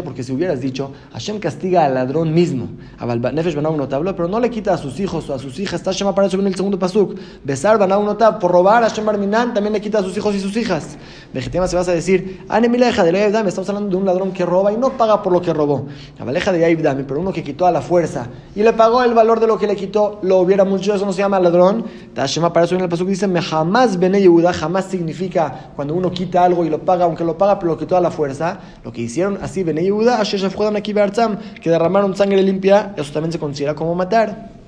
porque 0.05 0.23
si 0.23 0.32
hubieras 0.32 0.61
dicho, 0.61 0.93
Hashem 1.12 1.38
castiga 1.38 1.85
al 1.85 1.94
ladrón 1.94 2.32
mismo. 2.32 2.69
A 2.99 3.06
Nefesh 3.06 3.56
un 3.56 3.76
notable, 3.76 4.14
pero 4.14 4.29
no 4.29 4.41
le 4.41 4.50
quita 4.50 4.75
a 4.75 4.79
sus 4.79 4.99
hijos 5.00 5.29
o 5.31 5.35
a 5.35 5.38
sus 5.38 5.58
hijas. 5.58 5.81
Está 5.81 5.93
Hashem 5.93 6.12
para 6.14 6.26
eso 6.26 6.38
en 6.38 6.47
el 6.47 6.55
segundo 6.55 6.79
pasuk. 6.79 7.19
Besar 7.44 7.81
un 7.81 8.06
notable, 8.06 8.38
por 8.41 8.50
robar 8.50 8.85
a 8.85 8.88
Hashem 8.88 9.05
Barminan 9.05 9.55
también 9.55 9.73
le 9.73 9.81
quita 9.81 9.99
a 9.99 10.02
sus 10.02 10.17
hijos 10.17 10.35
y 10.35 10.41
sus 10.41 10.56
hijas. 10.56 10.97
Vegetema 11.32 11.68
se 11.68 11.76
vas 11.76 11.88
a 11.88 11.92
decir, 11.92 12.44
Anemileja 12.48 13.04
de 13.04 13.12
la 13.12 13.20
estamos 13.20 13.68
hablando 13.68 13.90
de 13.90 13.96
un 13.96 14.04
ladrón 14.04 14.32
que 14.32 14.44
roba 14.44 14.72
y 14.72 14.76
no 14.76 14.90
paga 14.96 15.22
por 15.22 15.32
lo 15.32 15.40
que 15.40 15.52
robó. 15.52 15.86
La 16.18 16.24
baleja 16.24 16.50
de 16.50 16.60
Yaib 16.60 16.82
Dami, 16.82 17.04
pero 17.04 17.20
uno 17.20 17.32
que 17.32 17.44
quitó 17.44 17.66
a 17.66 17.70
la 17.70 17.80
fuerza 17.80 18.26
y 18.56 18.62
le 18.64 18.72
pagó 18.72 19.02
el 19.04 19.14
valor 19.14 19.38
de 19.38 19.46
lo 19.46 19.56
que 19.56 19.68
le 19.68 19.76
quitó, 19.76 20.18
lo 20.22 20.38
hubiera 20.38 20.64
mucho, 20.64 20.92
eso 20.92 21.06
no 21.06 21.12
se 21.12 21.18
llama 21.18 21.38
ladrón. 21.38 21.84
Tashema 22.14 22.52
para 22.52 22.66
eso 22.66 22.74
en 22.74 22.80
el 22.80 22.88
paso 22.88 23.04
dice, 23.04 23.28
me 23.28 23.40
jamás 23.40 23.98
bene 23.98 24.20
Yehuda, 24.20 24.52
jamás 24.52 24.86
significa 24.86 25.70
cuando 25.76 25.94
uno 25.94 26.10
quita 26.10 26.42
algo 26.42 26.64
y 26.64 26.70
lo 26.70 26.80
paga, 26.80 27.04
aunque 27.04 27.24
lo 27.24 27.38
paga, 27.38 27.58
pero 27.60 27.72
lo 27.72 27.78
quitó 27.78 27.96
a 27.96 28.00
la 28.00 28.10
fuerza. 28.10 28.58
Lo 28.82 28.92
que 28.92 29.02
hicieron 29.02 29.38
así 29.40 29.62
bene 29.62 29.82
Yehuda, 29.82 30.20
aquí 30.20 30.94
que 31.62 31.70
derramaron 31.70 32.16
sangre 32.16 32.42
limpia, 32.42 32.92
eso 32.96 33.12
también 33.12 33.32
se 33.32 33.38
considera 33.38 33.74
como 33.74 33.94
matar. 33.94 34.59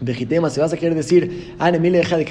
Vejitema, 0.00 0.50
se 0.50 0.60
vas 0.60 0.72
a 0.74 0.76
querer 0.76 0.94
decir, 0.94 1.54
ah, 1.58 1.70
deja 1.70 2.18
de 2.18 2.24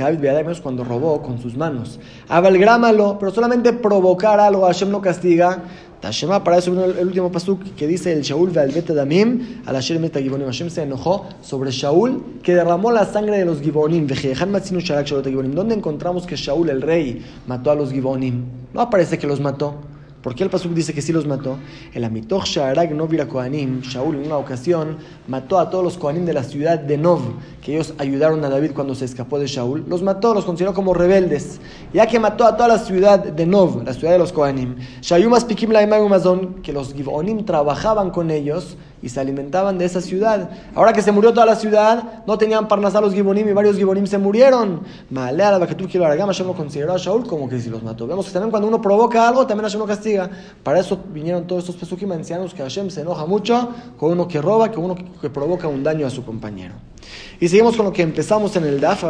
cuando 0.61 0.83
robó 0.83 1.23
con 1.23 1.41
sus 1.41 1.57
manos. 1.57 1.99
Avalgrámalo, 2.27 3.17
pero 3.19 3.31
solamente 3.31 3.73
provocar 3.73 4.39
algo, 4.39 4.65
Hashem 4.65 4.91
no 4.91 5.01
castiga. 5.01 5.63
Tashema, 5.99 6.43
para 6.43 6.57
eso 6.57 6.71
el 6.85 7.07
último 7.07 7.31
pasuk 7.31 7.63
que 7.75 7.87
dice 7.87 8.13
el 8.13 8.21
Shaul 8.21 8.51
Ve'albeta 8.51 8.93
Damim, 8.93 9.63
al 9.65 9.73
Hashem 9.73 9.99
Meta 9.99 10.19
Gibonim. 10.19 10.45
Hashem 10.45 10.69
se 10.69 10.83
enojó 10.83 11.27
sobre 11.41 11.71
Shaul 11.71 12.41
que 12.43 12.53
derramó 12.53 12.91
la 12.91 13.05
sangre 13.05 13.39
de 13.39 13.45
los 13.45 13.61
Gibonim. 13.61 14.05
¿Dónde 15.55 15.73
encontramos 15.73 16.27
que 16.27 16.35
Shaul, 16.35 16.69
el 16.69 16.83
rey, 16.83 17.25
mató 17.47 17.71
a 17.71 17.75
los 17.75 17.91
Gibonim? 17.91 18.43
No 18.73 18.81
aparece 18.81 19.17
que 19.17 19.25
los 19.25 19.39
mató. 19.39 19.94
¿Por 20.25 20.33
qué 20.33 20.43
el 20.43 20.49
Pasuk 20.49 20.73
dice 20.73 20.91
que 20.91 21.03
sí 21.03 21.13
los 21.13 21.27
mató? 21.27 21.59
El 21.93 22.03
Amitoch 22.03 22.45
Sha'arag 22.45 22.95
Novira 22.95 23.27
Kohanim, 23.27 23.81
Shaul 23.81 24.15
en 24.15 24.25
una 24.25 24.37
ocasión 24.37 24.97
mató 25.27 25.59
a 25.59 25.69
todos 25.69 25.83
los 25.83 25.99
Kohanim 25.99 26.25
de 26.25 26.33
la 26.33 26.43
ciudad 26.43 26.79
de 26.79 26.97
Nov, 26.97 27.21
que 27.61 27.75
ellos 27.75 27.93
ayudaron 27.99 28.43
a 28.43 28.49
David 28.49 28.71
cuando 28.73 28.95
se 28.95 29.05
escapó 29.05 29.37
de 29.37 29.45
Shaul. 29.45 29.85
Los 29.87 30.01
mató, 30.01 30.33
los 30.33 30.43
consideró 30.43 30.73
como 30.73 30.95
rebeldes. 30.95 31.61
Ya 31.93 32.07
que 32.07 32.19
mató 32.19 32.47
a 32.47 32.57
toda 32.57 32.69
la 32.69 32.79
ciudad 32.79 33.19
de 33.19 33.45
Nov, 33.45 33.83
la 33.83 33.93
ciudad 33.93 34.13
de 34.13 34.17
los 34.17 34.33
Kohanim. 34.33 34.77
Shayumas 34.99 35.45
Pikim 35.45 35.69
Laimagumazon, 35.69 36.55
que 36.63 36.73
los 36.73 36.95
Givonim 36.95 37.45
trabajaban 37.45 38.09
con 38.09 38.31
ellos 38.31 38.77
y 39.01 39.09
se 39.09 39.19
alimentaban 39.19 39.77
de 39.77 39.85
esa 39.85 40.01
ciudad. 40.01 40.49
Ahora 40.73 40.93
que 40.93 41.01
se 41.01 41.11
murió 41.11 41.33
toda 41.33 41.45
la 41.45 41.55
ciudad, 41.55 42.23
no 42.25 42.37
tenían 42.37 42.67
parnasá 42.67 43.01
los 43.01 43.13
gibonim 43.13 43.47
y 43.47 43.53
varios 43.53 43.77
gibonim 43.77 44.07
se 44.07 44.17
murieron. 44.17 44.81
Malea 45.09 45.57
la 45.57 45.67
que 45.67 45.75
tú 45.75 45.87
quiero 45.87 46.05
Hashem 46.05 46.47
lo 46.47 46.53
consideró 46.53 46.93
a 46.93 46.97
Shaul 46.97 47.27
como 47.27 47.49
que 47.49 47.59
si 47.59 47.69
los 47.69 47.83
mató. 47.83 48.07
Vemos 48.07 48.25
que 48.25 48.31
también 48.31 48.51
cuando 48.51 48.67
uno 48.67 48.81
provoca 48.81 49.27
algo, 49.27 49.45
también 49.45 49.65
Hashem 49.65 49.79
lo 49.79 49.87
castiga. 49.87 50.29
Para 50.63 50.79
eso 50.79 50.99
vinieron 51.13 51.45
todos 51.47 51.63
estos 51.63 51.75
pesukim 51.75 52.11
ancianos 52.11 52.53
que 52.53 52.61
Hashem 52.61 52.89
se 52.89 53.01
enoja 53.01 53.25
mucho 53.25 53.69
con 53.97 54.11
uno 54.11 54.27
que 54.27 54.41
roba, 54.41 54.71
con 54.71 54.85
uno 54.85 54.95
que 55.21 55.29
provoca 55.29 55.67
un 55.67 55.83
daño 55.83 56.07
a 56.07 56.09
su 56.09 56.25
compañero. 56.25 56.75
Y 57.39 57.47
seguimos 57.47 57.75
con 57.75 57.85
lo 57.85 57.93
que 57.93 58.01
empezamos 58.01 58.55
en 58.55 58.65
el 58.65 58.79
DAF, 58.79 59.03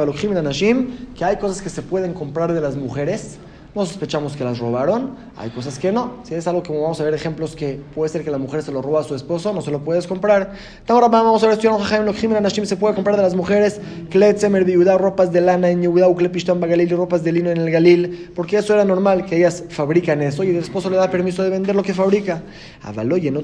que 1.16 1.26
hay 1.26 1.38
cosas 1.38 1.62
que 1.62 1.70
se 1.70 1.82
pueden 1.82 2.14
comprar 2.14 2.54
de 2.54 2.62
las 2.62 2.76
mujeres 2.76 3.38
no 3.76 3.86
sospechamos 3.86 4.38
que 4.38 4.46
las 4.46 4.58
robaron, 4.60 5.16
hay 5.36 5.50
cosas 5.50 5.78
que 5.78 5.92
no. 5.92 6.14
Si 6.24 6.34
es 6.34 6.48
algo 6.48 6.64
como 6.64 6.82
vamos 6.82 7.02
a 7.02 7.04
ver 7.04 7.14
ejemplos 7.14 7.58
que 7.58 7.78
puede 7.94 8.10
ser 8.10 8.24
que 8.24 8.32
la 8.32 8.38
mujer 8.38 8.64
se 8.64 8.72
lo 8.72 8.82
roba 8.82 9.02
a 9.02 9.04
su 9.04 9.16
esposo, 9.16 9.52
no 9.54 9.62
se 9.62 9.70
lo 9.70 9.84
puedes 9.84 10.08
comprar. 10.08 10.54
Ahora 10.88 11.10
vamos 11.10 11.44
a 11.44 11.48
ver 11.48 11.56
estudiando 11.56 11.84
Jajaim 11.84 12.32
Nashim 12.42 12.66
se 12.66 12.78
puede 12.78 12.96
comprar 12.96 13.18
de 13.18 13.24
las 13.24 13.36
mujeres 13.36 13.82
Kletzemer 14.10 14.64
Viuda, 14.64 14.98
ropas 14.98 15.34
de 15.34 15.42
lana 15.42 15.70
en 15.70 15.82
Yehuda, 15.82 16.08
Uklepishtan 16.08 16.62
Bagalil, 16.62 16.90
ropas 16.92 17.24
de 17.26 17.34
lino 17.34 17.50
en 17.50 17.58
el 17.58 17.70
Galil, 17.70 18.32
porque 18.34 18.58
eso 18.58 18.74
era 18.74 18.86
normal 18.86 19.26
que 19.26 19.36
ellas 19.36 19.66
fabrican 19.70 20.22
eso 20.22 20.46
y 20.46 20.52
el 20.52 20.56
esposo 20.56 20.90
le 20.90 20.96
da 20.96 21.12
permiso 21.12 21.44
de 21.44 21.50
vender 21.50 21.76
lo 21.76 21.84
que 21.84 21.94
fabrica. 21.94 22.44
Avaloye 22.82 23.30
no 23.30 23.42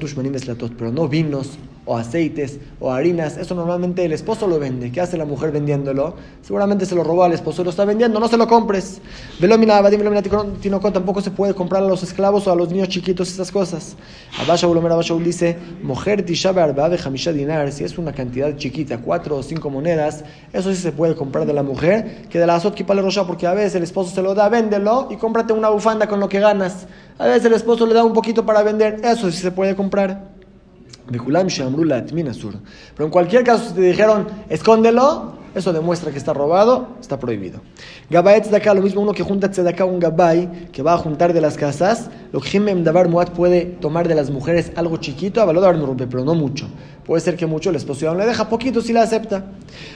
pero 0.78 0.92
no 0.92 1.08
vinos 1.10 1.58
o 1.86 1.98
aceites 1.98 2.60
o 2.80 2.92
harinas, 2.92 3.38
eso 3.38 3.56
normalmente 3.56 4.06
el 4.06 4.14
esposo 4.14 4.48
lo 4.48 4.60
vende. 4.60 4.92
¿Qué 4.92 5.02
hace 5.02 5.18
la 5.18 5.26
mujer 5.26 5.52
vendiéndolo? 5.52 6.16
Seguramente 6.42 6.86
se 6.86 6.96
lo 6.96 7.04
robó 7.04 7.24
al 7.24 7.34
esposo, 7.34 7.64
lo 7.64 7.72
está 7.72 7.86
vendiendo, 7.86 8.20
no 8.20 8.28
se 8.28 8.38
lo 8.38 8.48
compres. 8.48 9.02
Velomina, 9.40 9.82
tampoco 10.92 11.22
se 11.22 11.32
puede 11.32 11.54
comprar 11.54 11.84
a 11.84 11.88
los 11.88 12.04
esclavos 12.04 12.48
o 12.48 12.52
a 12.52 12.56
los 12.56 12.70
niños 12.70 12.90
chiquitos 12.90 13.30
estas 13.30 13.52
cosas. 13.52 13.96
Abasha 14.40 14.68
Abashaul 14.68 15.24
dice, 15.24 15.58
mujer 15.82 16.26
dinar, 17.34 17.72
si 17.72 17.84
es 17.84 17.98
una 17.98 18.14
cantidad 18.14 18.56
chiquita, 18.56 19.00
cuatro 19.00 19.38
o 19.38 19.44
cinco 19.44 19.70
monedas, 19.70 20.24
eso 20.54 20.74
sí 20.74 20.82
se 20.82 20.92
puede 20.92 21.16
comprar 21.16 21.46
de 21.46 21.54
la 21.54 21.64
mujer, 21.64 22.28
que 22.30 22.40
de 22.40 22.48
la 22.48 22.56
azot 22.56 22.76
le 22.76 23.02
rocha, 23.02 23.26
porque 23.26 23.48
a 23.48 23.54
veces 23.54 23.76
el 23.76 23.84
esposo 23.84 24.14
se 24.14 24.22
lo 24.22 24.34
da, 24.34 24.50
véndelo 24.50 25.08
y 25.10 25.18
cómprate 25.18 25.54
una 25.54 25.70
bufanda 25.70 26.08
con 26.08 26.20
lo 26.20 26.30
que 26.30 26.40
ganas. 26.40 26.88
A 27.18 27.26
veces 27.26 27.46
el 27.46 27.54
esposo 27.54 27.86
le 27.86 27.94
da 27.94 28.04
un 28.04 28.14
poquito 28.14 28.46
para 28.46 28.64
vender, 28.64 29.02
eso 29.04 29.32
sí 29.32 29.38
se 29.38 29.52
puede 29.52 29.76
comprar. 29.76 30.32
Pero 32.96 33.06
en 33.06 33.12
cualquier 33.12 33.44
caso, 33.44 33.70
si 33.70 33.74
te 33.74 33.82
dijeron, 33.82 34.28
escóndelo, 34.50 35.41
eso 35.54 35.74
demuestra 35.74 36.12
que 36.12 36.18
está 36.18 36.34
robado, 36.34 36.88
está 37.00 37.20
prohibido. 37.20 37.62
Gabayet 38.10 38.54
acá 38.54 38.74
lo 38.74 38.82
mismo 38.82 39.02
uno 39.02 39.14
que 39.14 39.24
junta 39.24 39.50
tzedakah, 39.50 39.86
un 39.86 40.00
gabay, 40.00 40.70
que 40.72 40.82
va 40.82 40.94
a 40.94 40.98
juntar 40.98 41.34
de 41.34 41.42
las 41.42 41.58
casas, 41.58 42.10
lo 42.32 42.40
que 42.40 42.60
Dabar 42.60 43.10
Muat 43.10 43.32
puede 43.32 43.66
tomar 43.66 44.08
de 44.08 44.16
las 44.16 44.30
mujeres 44.30 44.72
algo 44.76 44.98
chiquito, 44.98 45.42
a 45.42 45.46
valor 45.46 45.98
pero 46.10 46.24
no 46.24 46.34
mucho. 46.34 46.68
Puede 47.06 47.22
ser 47.22 47.36
que 47.36 47.46
mucho 47.46 47.72
el 47.72 47.76
esposo 47.76 48.02
ya 48.02 48.14
le 48.14 48.26
deja, 48.26 48.48
poquito 48.48 48.80
si 48.82 48.94
la 48.94 49.02
acepta. 49.02 49.46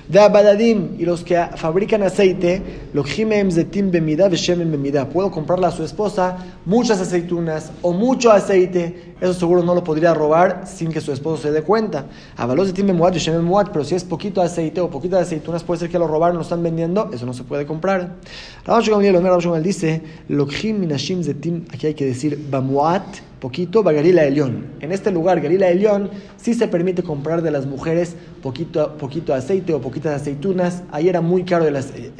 De 0.07 0.19
Abadadim 0.19 0.95
y 0.97 1.05
los 1.05 1.23
que 1.23 1.37
fabrican 1.55 2.01
aceite, 2.03 2.61
lo 2.93 3.03
zetim 3.03 3.91
bemida 3.91 4.27
veshemen 4.27 4.71
bemida. 4.71 5.07
Puedo 5.07 5.31
comprarle 5.31 5.67
a 5.67 5.71
su 5.71 5.83
esposa 5.83 6.37
muchas 6.65 6.99
aceitunas 6.99 7.71
o 7.81 7.93
mucho 7.93 8.31
aceite. 8.31 9.13
Eso 9.21 9.33
seguro 9.33 9.63
no 9.63 9.73
lo 9.73 9.83
podría 9.83 10.13
robar 10.13 10.63
sin 10.65 10.91
que 10.91 10.99
su 10.99 11.11
esposo 11.13 11.43
se 11.43 11.51
dé 11.51 11.61
cuenta. 11.61 12.07
Avalos 12.35 12.67
zetim 12.67 12.87
bemuat 12.87 13.13
veshemen 13.13 13.43
muat, 13.43 13.69
pero 13.71 13.85
si 13.85 13.95
es 13.95 14.03
poquito 14.03 14.41
aceite 14.41 14.81
o 14.81 14.89
poquito 14.89 15.15
de 15.15 15.21
aceitunas, 15.21 15.63
puede 15.63 15.79
ser 15.79 15.89
que 15.89 15.99
lo 15.99 16.07
robaron, 16.07 16.35
lo 16.37 16.41
están 16.41 16.63
vendiendo, 16.63 17.09
eso 17.13 17.25
no 17.25 17.33
se 17.33 17.43
puede 17.43 17.65
comprar. 17.65 18.15
Rabash 18.65 18.89
Gamaliel, 18.89 19.63
dice, 19.63 20.01
minashim 20.27 21.23
zetim, 21.23 21.65
aquí 21.71 21.87
hay 21.87 21.93
que 21.93 22.05
decir 22.05 22.24
bamuat 22.49 23.05
poquito 23.45 23.83
Galila 23.83 24.23
Elión. 24.23 24.65
En 24.79 24.91
este 24.91 25.11
lugar, 25.11 25.39
Galila 25.39 25.67
Elión, 25.67 26.09
sí 26.35 26.55
se 26.55 26.67
permite 26.67 27.03
comprar 27.03 27.43
de 27.43 27.51
las 27.51 27.67
mujeres 27.67 28.15
poquito, 28.41 28.97
poquito 28.97 29.35
aceite 29.35 29.71
o 29.71 29.81
poquitas 29.81 30.19
aceitunas. 30.19 30.81
Ahí 30.91 31.09
era 31.09 31.21
muy 31.21 31.43
caro 31.43 31.67
el, 31.67 31.75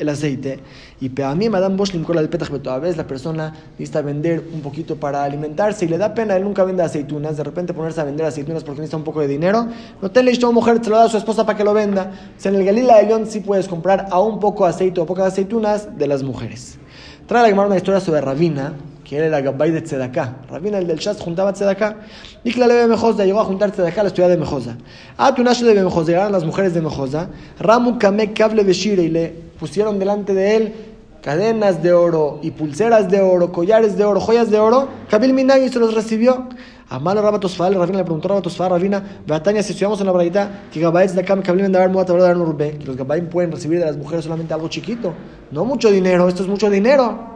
aceite. 0.10 0.60
Y 1.02 1.10
a 1.22 1.34
mí, 1.34 1.50
Madame 1.50 1.78
Bosch, 1.78 1.96
el 1.96 2.30
petach, 2.30 2.52
a 2.68 2.78
veces 2.78 2.98
la 2.98 3.08
persona 3.08 3.56
necesita 3.72 4.04
vender 4.04 4.44
un 4.54 4.62
poquito 4.62 4.98
para 4.98 5.24
alimentarse 5.24 5.86
y 5.86 5.88
le 5.88 5.98
da 5.98 6.14
pena, 6.14 6.36
él 6.36 6.44
nunca 6.44 6.64
vende 6.64 6.84
aceitunas. 6.84 7.38
De 7.38 7.44
repente 7.44 7.74
ponerse 7.74 8.02
a 8.02 8.04
vender 8.04 8.28
aceitunas 8.28 8.64
porque 8.64 8.82
necesita 8.82 8.98
un 8.98 9.04
poco 9.04 9.22
de 9.22 9.28
dinero. 9.28 9.68
No 10.04 10.12
te 10.12 10.22
le 10.22 10.32
una 10.32 10.52
mujer, 10.52 10.80
se 10.84 10.92
lo 10.92 10.98
da 10.98 11.06
a 11.06 11.10
su 11.10 11.18
esposa 11.18 11.44
para 11.44 11.58
que 11.58 11.64
lo 11.64 11.74
venda. 11.74 12.12
O 12.38 12.48
en 12.48 12.54
el 12.54 12.64
Galila 12.64 13.00
Elión 13.00 13.26
sí 13.26 13.40
puedes 13.40 13.68
comprar 13.68 14.10
a 14.12 14.20
un 14.20 14.40
poco 14.40 14.66
aceite 14.66 15.02
o 15.02 15.08
pocas 15.08 15.26
aceitunas 15.26 15.98
de 15.98 16.08
las 16.08 16.22
mujeres. 16.22 16.78
Trae 17.26 17.52
la 17.52 17.66
una 17.66 17.78
historia 17.78 18.00
sobre 18.00 18.22
Rabina, 18.22 18.74
que 19.06 19.18
era 19.18 19.28
el 19.28 19.34
Agabay 19.34 19.72
de 19.72 19.82
Tzedaká. 19.82 20.38
Rabina, 20.50 20.80
el 20.80 20.88
del 20.88 20.98
Shas, 20.98 21.22
juntaba 21.22 21.54
Tzedaká. 21.54 21.98
Y 22.44 22.52
que 22.52 22.60
la 22.60 22.68
de 22.68 22.88
Mejosa 22.88 23.24
llegó 23.24 23.40
a 23.40 23.46
juntar 23.46 23.72
Tzedaká 23.72 24.02
a 24.02 24.04
la 24.06 24.10
ciudad 24.10 24.28
de 24.28 24.36
Mejosa. 24.36 24.76
A 25.18 25.34
Tunashe 25.34 25.64
de 25.64 25.76
Mejosa, 25.76 26.08
llegaron 26.08 26.32
las 26.32 26.44
mujeres 26.44 26.74
de 26.74 26.82
Mejosa. 26.82 27.30
Ramu 27.60 28.00
Kamek 28.00 28.34
Kable 28.34 28.64
Beshire 28.64 29.04
y 29.04 29.10
le 29.10 29.30
pusieron 29.60 30.00
delante 30.00 30.34
de 30.34 30.56
él 30.56 30.74
cadenas 31.22 31.82
de 31.82 31.92
oro 31.92 32.40
y 32.44 32.52
pulseras 32.52 33.10
de 33.10 33.20
oro, 33.20 33.52
collares 33.52 33.98
de 33.98 34.04
oro, 34.04 34.20
joyas 34.20 34.52
de 34.52 34.60
oro. 34.60 34.88
Kabil 35.10 35.34
Minagi 35.34 35.70
se 35.70 35.80
los 35.80 35.94
recibió. 35.94 36.50
Amalo 36.88 37.20
Rabba 37.22 37.40
Tosfal, 37.40 37.74
Rabina 37.74 37.98
le 37.98 38.04
preguntó 38.04 38.28
a 38.28 38.30
Rabba 38.30 38.42
Tosfal, 38.44 38.70
Rabina, 38.70 39.04
Batania, 39.26 39.64
si 39.64 39.72
estudiamos 39.72 40.00
en 40.02 40.06
la 40.06 40.12
braita, 40.12 40.66
que 40.72 40.80
Gabayet 40.80 41.14
de 41.14 41.24
Kam 41.24 41.42
Kabil 41.42 41.64
Mendabar 41.64 41.90
Muat 41.90 42.12
Abradar 42.12 42.38
Nurbe, 42.38 42.78
que 42.78 42.86
los 42.86 42.96
Gabayim 42.96 43.28
pueden 43.28 43.52
recibir 43.52 43.80
de 43.80 43.86
las 43.86 43.98
mujeres 43.98 44.24
solamente 44.24 44.54
algo 44.54 44.68
chiquito, 44.68 45.14
no 45.50 45.66
mucho 45.66 45.90
dinero, 45.90 46.28
esto 46.28 46.44
es 46.44 46.50
mucho 46.50 46.70
dinero. 46.70 47.35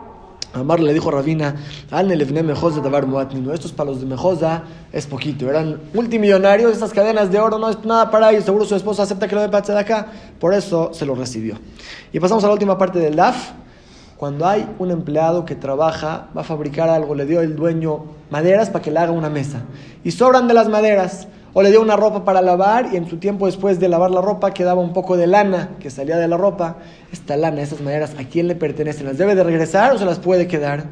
Amar 0.51 0.79
le 0.79 0.93
dijo 0.93 1.11
Rabina, 1.11 1.55
estos 3.53 3.71
palos 3.71 3.99
de 3.99 4.05
Mejosa 4.07 4.63
es 4.91 5.05
poquito, 5.05 5.47
eran 5.47 5.79
multimillonarios, 5.93 6.71
estas 6.71 6.91
cadenas 6.91 7.31
de 7.31 7.39
oro 7.39 7.59
no 7.59 7.69
es 7.69 7.85
nada 7.85 8.09
para 8.09 8.31
ellos, 8.31 8.45
seguro 8.45 8.65
su 8.65 8.75
esposa 8.75 9.03
acepta 9.03 9.27
que 9.27 9.35
lo 9.35 9.41
dé 9.41 9.47
de 9.47 9.79
acá, 9.79 10.07
por 10.39 10.55
eso 10.55 10.89
se 10.91 11.05
lo 11.05 11.13
recibió. 11.13 11.55
Y 12.11 12.19
pasamos 12.19 12.43
a 12.43 12.47
la 12.47 12.53
última 12.53 12.79
parte 12.79 12.97
del 12.97 13.15
DAF, 13.15 13.51
cuando 14.17 14.47
hay 14.47 14.67
un 14.79 14.89
empleado 14.89 15.45
que 15.45 15.55
trabaja, 15.55 16.29
va 16.35 16.41
a 16.41 16.43
fabricar 16.43 16.89
algo, 16.89 17.13
le 17.13 17.27
dio 17.27 17.41
el 17.41 17.55
dueño 17.55 18.05
maderas 18.31 18.71
para 18.71 18.81
que 18.81 18.89
le 18.89 18.99
haga 18.99 19.11
una 19.11 19.29
mesa, 19.29 19.61
y 20.03 20.09
sobran 20.09 20.47
de 20.47 20.55
las 20.55 20.67
maderas, 20.67 21.27
o 21.53 21.61
le 21.61 21.69
dio 21.69 21.81
una 21.81 21.95
ropa 21.95 22.23
para 22.23 22.41
lavar 22.41 22.89
y 22.93 22.97
en 22.97 23.09
su 23.09 23.17
tiempo 23.17 23.45
después 23.45 23.79
de 23.79 23.89
lavar 23.89 24.11
la 24.11 24.21
ropa 24.21 24.53
quedaba 24.53 24.81
un 24.81 24.93
poco 24.93 25.17
de 25.17 25.27
lana 25.27 25.71
que 25.79 25.89
salía 25.89 26.17
de 26.17 26.27
la 26.27 26.37
ropa. 26.37 26.77
Esta 27.11 27.37
lana, 27.37 27.61
esas 27.61 27.81
maderas, 27.81 28.15
¿a 28.17 28.23
quién 28.23 28.47
le 28.47 28.55
pertenecen? 28.55 29.05
¿Las 29.05 29.17
debe 29.17 29.35
de 29.35 29.43
regresar 29.43 29.93
o 29.93 29.97
se 29.97 30.05
las 30.05 30.19
puede 30.19 30.47
quedar? 30.47 30.85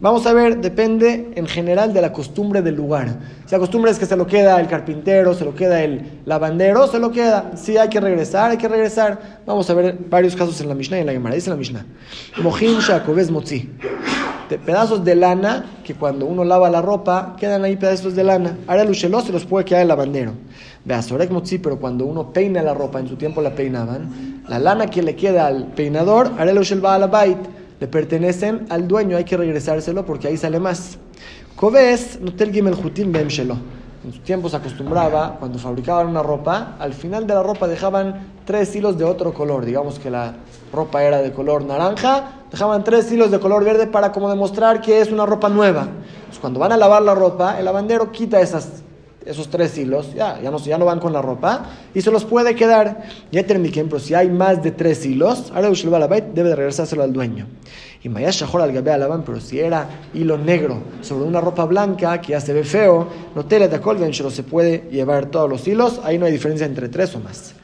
Vamos 0.00 0.26
a 0.26 0.34
ver, 0.34 0.58
depende 0.58 1.30
en 1.34 1.46
general 1.46 1.94
de 1.94 2.02
la 2.02 2.12
costumbre 2.12 2.60
del 2.60 2.74
lugar. 2.74 3.16
Si 3.46 3.52
la 3.52 3.58
costumbre 3.58 3.90
es 3.90 3.98
que 3.98 4.04
se 4.04 4.16
lo 4.16 4.26
queda 4.26 4.60
el 4.60 4.66
carpintero, 4.66 5.32
se 5.32 5.46
lo 5.46 5.54
queda 5.54 5.82
el 5.82 6.20
lavandero, 6.26 6.86
se 6.88 6.98
lo 6.98 7.10
queda. 7.10 7.52
Si 7.56 7.78
hay 7.78 7.88
que 7.88 8.00
regresar, 8.00 8.50
hay 8.50 8.58
que 8.58 8.68
regresar. 8.68 9.40
Vamos 9.46 9.70
a 9.70 9.74
ver 9.74 9.96
varios 10.10 10.36
casos 10.36 10.60
en 10.60 10.68
la 10.68 10.74
Mishnah 10.74 10.98
y 10.98 11.00
en 11.00 11.06
la 11.06 11.12
Gemara. 11.12 11.34
Dice 11.34 11.48
la 11.48 11.56
Mishnah. 11.56 11.86
Mohin 12.42 12.80
Shakoves 12.80 13.30
Motzi 13.30 13.70
pedazos 14.58 15.04
de 15.04 15.14
lana 15.14 15.64
que 15.84 15.94
cuando 15.94 16.26
uno 16.26 16.44
lava 16.44 16.70
la 16.70 16.82
ropa 16.82 17.36
quedan 17.38 17.64
ahí 17.64 17.76
pedazos 17.76 18.14
de 18.14 18.24
lana. 18.24 18.58
Ahora 18.66 18.82
el 18.82 18.94
se 18.94 19.08
los 19.08 19.44
puede 19.44 19.64
quedar 19.64 19.82
el 19.82 19.88
lavandero. 19.88 20.32
Vea, 20.84 21.00
Motzi, 21.30 21.58
pero 21.58 21.78
cuando 21.78 22.04
uno 22.04 22.32
peina 22.32 22.62
la 22.62 22.74
ropa, 22.74 23.00
en 23.00 23.08
su 23.08 23.16
tiempo 23.16 23.40
la 23.40 23.54
peinaban, 23.54 24.42
la 24.48 24.58
lana 24.58 24.86
que 24.86 25.02
le 25.02 25.16
queda 25.16 25.46
al 25.46 25.66
peinador, 25.68 26.32
Ahora 26.38 26.50
el 26.50 26.84
va 26.84 26.94
a 26.94 26.98
la 26.98 27.06
bait, 27.06 27.38
le 27.80 27.88
pertenecen 27.88 28.66
al 28.68 28.86
dueño, 28.86 29.16
hay 29.16 29.24
que 29.24 29.36
regresárselo 29.36 30.04
porque 30.04 30.28
ahí 30.28 30.36
sale 30.36 30.60
más. 30.60 30.98
Koves, 31.56 32.20
notel 32.20 32.52
gimel 32.52 32.74
jutim 32.74 33.12
bem 33.12 33.28
shelo. 33.28 33.56
En 34.04 34.12
su 34.12 34.20
tiempo 34.20 34.50
se 34.50 34.56
acostumbraba, 34.56 35.36
cuando 35.38 35.58
fabricaban 35.58 36.08
una 36.08 36.22
ropa, 36.22 36.76
al 36.78 36.92
final 36.92 37.26
de 37.26 37.32
la 37.32 37.42
ropa 37.42 37.66
dejaban 37.66 38.34
tres 38.44 38.76
hilos 38.76 38.98
de 38.98 39.04
otro 39.04 39.32
color. 39.32 39.64
Digamos 39.64 39.98
que 39.98 40.10
la 40.10 40.34
ropa 40.70 41.02
era 41.02 41.22
de 41.22 41.32
color 41.32 41.64
naranja, 41.64 42.42
dejaban 42.50 42.84
tres 42.84 43.10
hilos 43.10 43.30
de 43.30 43.40
color 43.40 43.64
verde 43.64 43.86
para 43.86 44.12
como 44.12 44.28
demostrar 44.28 44.82
que 44.82 45.00
es 45.00 45.10
una 45.10 45.24
ropa 45.24 45.48
nueva. 45.48 45.88
cuando 46.38 46.60
van 46.60 46.72
a 46.72 46.76
lavar 46.76 47.00
la 47.00 47.14
ropa, 47.14 47.58
el 47.58 47.64
lavandero 47.64 48.12
quita 48.12 48.42
esas, 48.42 48.82
esos 49.24 49.48
tres 49.48 49.78
hilos, 49.78 50.12
ya, 50.12 50.38
ya, 50.38 50.50
no, 50.50 50.58
ya 50.58 50.76
no 50.76 50.84
van 50.84 51.00
con 51.00 51.14
la 51.14 51.22
ropa, 51.22 51.64
y 51.94 52.02
se 52.02 52.10
los 52.10 52.26
puede 52.26 52.54
quedar. 52.54 53.04
Ya 53.32 53.46
terminé, 53.46 53.84
pero 53.84 54.00
si 54.00 54.12
hay 54.12 54.28
más 54.28 54.62
de 54.62 54.70
tres 54.70 55.06
hilos, 55.06 55.50
ahora 55.54 55.70
debe 55.70 56.50
de 56.50 56.56
regresárselo 56.56 57.02
al 57.02 57.14
dueño. 57.14 57.46
Y 58.04 58.10
Maya 58.10 58.30
Shahor 58.30 58.60
al 58.60 58.70
Gabe 58.70 58.92
alaban, 58.92 59.22
pero 59.24 59.40
si 59.40 59.58
era 59.58 59.88
hilo 60.12 60.36
negro 60.36 60.76
sobre 61.00 61.24
una 61.24 61.40
ropa 61.40 61.64
blanca 61.64 62.20
que 62.20 62.32
ya 62.32 62.40
se 62.40 62.52
ve 62.52 62.62
feo, 62.62 63.08
no 63.34 63.46
te 63.46 63.58
le 63.58 63.70
solo 64.12 64.30
se 64.30 64.42
puede 64.42 64.84
llevar 64.90 65.30
todos 65.30 65.48
los 65.48 65.66
hilos, 65.66 66.02
ahí 66.04 66.18
no 66.18 66.26
hay 66.26 66.32
diferencia 66.32 66.66
entre 66.66 66.90
tres 66.90 67.14
o 67.14 67.20
más. 67.20 67.54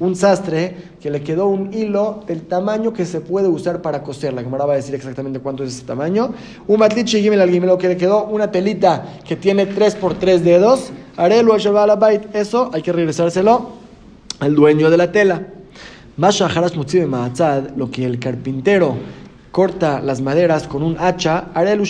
Un 0.00 0.16
sastre 0.16 0.76
que 0.98 1.10
le 1.10 1.22
quedó 1.22 1.48
un 1.48 1.74
hilo 1.74 2.24
del 2.26 2.40
tamaño 2.46 2.94
que 2.94 3.04
se 3.04 3.20
puede 3.20 3.48
usar 3.48 3.82
para 3.82 4.02
coser. 4.02 4.32
La 4.32 4.42
cámara 4.42 4.64
va 4.64 4.72
a 4.72 4.76
decir 4.76 4.94
exactamente 4.94 5.38
cuánto 5.40 5.62
es 5.62 5.74
ese 5.74 5.84
tamaño. 5.84 6.32
Un 6.68 6.78
matliche 6.78 7.20
Gimel 7.20 7.42
al 7.42 7.50
Gimelo 7.50 7.76
que 7.76 7.88
le 7.88 7.98
quedó 7.98 8.24
una 8.24 8.50
telita 8.50 9.18
que 9.28 9.36
tiene 9.36 9.66
3 9.66 9.96
por 9.96 10.14
3 10.14 10.42
dedos. 10.42 10.90
Arelo 11.18 11.54
Bait, 11.98 12.34
eso 12.34 12.70
hay 12.72 12.80
que 12.80 12.92
regresárselo 12.92 13.72
al 14.38 14.54
dueño 14.54 14.88
de 14.88 14.96
la 14.96 15.12
tela. 15.12 15.59
Masha 16.20 16.44
Haras 16.44 16.76
lo 17.78 17.90
que 17.90 18.04
el 18.04 18.18
carpintero 18.18 18.94
corta 19.50 20.02
las 20.02 20.20
maderas 20.20 20.68
con 20.68 20.82
un 20.82 20.98
hacha, 20.98 21.46
haré 21.54 21.72
el 21.72 21.82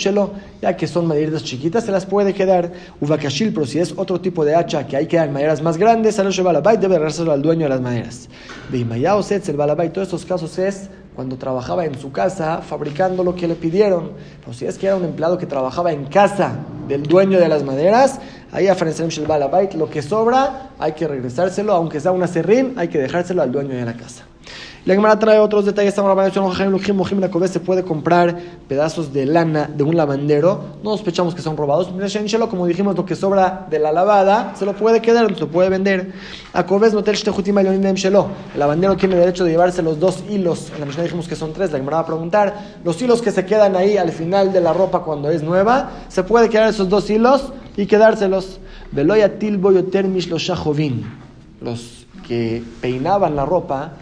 ya 0.61 0.77
que 0.77 0.87
son 0.87 1.05
maderas 1.05 1.43
chiquitas, 1.43 1.83
se 1.83 1.91
las 1.91 2.05
puede 2.05 2.33
quedar. 2.33 2.71
Uvakashil, 3.01 3.53
pero 3.53 3.65
si 3.65 3.79
es 3.79 3.93
otro 3.97 4.21
tipo 4.21 4.45
de 4.45 4.55
hacha 4.55 4.87
que 4.87 4.95
hay 4.95 5.07
que 5.07 5.17
dar 5.17 5.29
maderas 5.29 5.61
más 5.61 5.75
grandes, 5.75 6.17
el 6.17 6.43
balabay, 6.45 6.77
debe 6.77 6.95
regresárselo 6.95 7.33
al 7.33 7.41
dueño 7.41 7.63
de 7.63 7.69
las 7.71 7.81
maderas. 7.81 8.29
Beimayao 8.69 9.21
Setz, 9.21 9.49
el 9.49 9.57
balabay, 9.57 9.91
todos 9.91 10.07
estos 10.07 10.25
casos 10.25 10.57
es 10.57 10.89
cuando 11.15 11.37
trabajaba 11.37 11.85
en 11.85 11.97
su 11.99 12.11
casa 12.11 12.61
fabricando 12.61 13.23
lo 13.23 13.35
que 13.35 13.47
le 13.47 13.55
pidieron. 13.55 14.11
Pero 14.39 14.53
si 14.53 14.65
es 14.65 14.77
que 14.77 14.87
era 14.87 14.95
un 14.95 15.03
empleado 15.03 15.37
que 15.37 15.45
trabajaba 15.45 15.91
en 15.91 16.05
casa 16.05 16.55
del 16.87 17.03
dueño 17.03 17.39
de 17.39 17.47
las 17.47 17.63
maderas, 17.63 18.19
ahí 18.51 18.67
a 18.67 18.75
lo 19.75 19.89
que 19.89 20.01
sobra 20.01 20.69
hay 20.79 20.93
que 20.93 21.07
regresárselo, 21.07 21.73
aunque 21.73 21.99
sea 21.99 22.11
una 22.11 22.27
serrín, 22.27 22.73
hay 22.77 22.87
que 22.87 22.97
dejárselo 22.97 23.41
al 23.41 23.51
dueño 23.51 23.75
de 23.75 23.85
la 23.85 23.93
casa. 23.93 24.25
La 24.83 24.95
Gemara 24.95 25.19
trae 25.19 25.37
otros 25.37 25.65
detalles. 25.65 25.93
Se 25.93 27.59
puede 27.59 27.83
comprar 27.83 28.35
pedazos 28.67 29.13
de 29.13 29.27
lana 29.27 29.69
de 29.71 29.83
un 29.83 29.95
lavandero. 29.95 30.63
No 30.83 30.91
sospechamos 30.91 31.35
que 31.35 31.43
son 31.43 31.55
robados. 31.55 31.89
Como 32.49 32.65
dijimos, 32.65 32.95
lo 32.95 33.05
que 33.05 33.15
sobra 33.15 33.67
de 33.69 33.77
la 33.77 33.91
lavada 33.91 34.53
se 34.55 34.65
lo 34.65 34.73
puede 34.73 34.99
quedar, 34.99 35.31
se 35.35 35.41
lo 35.41 35.49
puede 35.49 35.69
vender. 35.69 36.11
El 36.53 36.65
lavandero 38.59 38.97
tiene 38.97 39.15
derecho 39.15 39.43
de 39.43 39.51
llevarse 39.51 39.83
los 39.83 39.99
dos 39.99 40.23
hilos. 40.27 40.71
En 40.73 40.79
la 40.79 40.87
Mishnah 40.87 41.03
dijimos 41.03 41.27
que 41.27 41.35
son 41.35 41.53
tres. 41.53 41.71
La 41.71 41.77
Gemara 41.77 41.97
va 41.97 42.03
a 42.03 42.07
preguntar. 42.07 42.55
Los 42.83 42.99
hilos 42.99 43.21
que 43.21 43.31
se 43.31 43.45
quedan 43.45 43.75
ahí 43.75 43.97
al 43.97 44.11
final 44.11 44.51
de 44.51 44.61
la 44.61 44.73
ropa 44.73 45.03
cuando 45.03 45.29
es 45.29 45.43
nueva, 45.43 45.91
se 46.07 46.23
puede 46.23 46.49
quedar 46.49 46.67
esos 46.69 46.89
dos 46.89 47.07
hilos 47.07 47.53
y 47.77 47.85
quedárselos. 47.85 48.59
Los 51.61 52.07
que 52.27 52.63
peinaban 52.81 53.35
la 53.35 53.45
ropa 53.45 53.93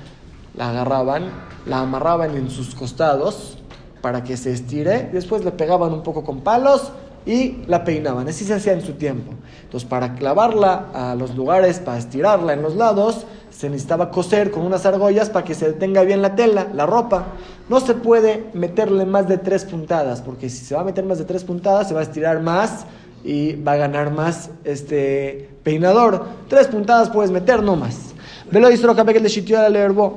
la 0.60 0.70
agarraban, 0.70 1.32
la 1.66 1.80
amarraban 1.80 2.36
en 2.36 2.52
sus 2.52 2.76
costados 2.76 3.58
para 4.02 4.24
que 4.24 4.36
se 4.36 4.52
estire, 4.52 5.10
después 5.12 5.44
le 5.46 5.52
pegaban 5.52 5.94
un 5.94 6.04
poco 6.04 6.24
con 6.26 6.42
palos 6.42 6.92
y 7.26 7.64
la 7.68 7.86
peinaban. 7.86 8.28
Así 8.28 8.44
se 8.44 8.54
hacía 8.54 8.74
en 8.74 8.82
su 8.82 8.94
tiempo. 8.94 9.32
Entonces, 9.64 9.88
para 9.88 10.16
clavarla 10.16 10.88
a 10.94 11.16
los 11.16 11.36
lugares, 11.36 11.80
para 11.80 11.98
estirarla 11.98 12.54
en 12.54 12.62
los 12.62 12.76
lados, 12.76 13.26
se 13.50 13.70
necesitaba 13.70 14.12
coser 14.12 14.52
con 14.52 14.66
unas 14.66 14.86
argollas 14.86 15.30
para 15.30 15.46
que 15.46 15.56
se 15.56 15.68
detenga 15.68 16.04
bien 16.04 16.22
la 16.22 16.36
tela, 16.36 16.68
la 16.74 16.86
ropa. 16.86 17.28
No 17.70 17.80
se 17.80 17.94
puede 17.94 18.50
meterle 18.54 19.06
más 19.06 19.30
de 19.30 19.38
tres 19.38 19.64
puntadas, 19.64 20.22
porque 20.22 20.50
si 20.50 20.66
se 20.66 20.76
va 20.76 20.82
a 20.82 20.86
meter 20.86 21.06
más 21.06 21.20
de 21.20 21.26
tres 21.26 21.46
puntadas, 21.46 21.88
se 21.88 21.94
va 21.94 22.02
a 22.02 22.04
estirar 22.04 22.42
más 22.42 22.86
y 23.24 23.56
va 23.56 23.74
a 23.74 23.78
ganar 23.78 24.12
más 24.12 24.50
este 24.66 25.50
peinador. 25.64 26.26
Tres 26.50 26.68
puntadas 26.68 27.10
puedes 27.10 27.32
meter, 27.32 27.64
no 27.64 27.78
más. 27.78 28.14
Velo 28.52 28.70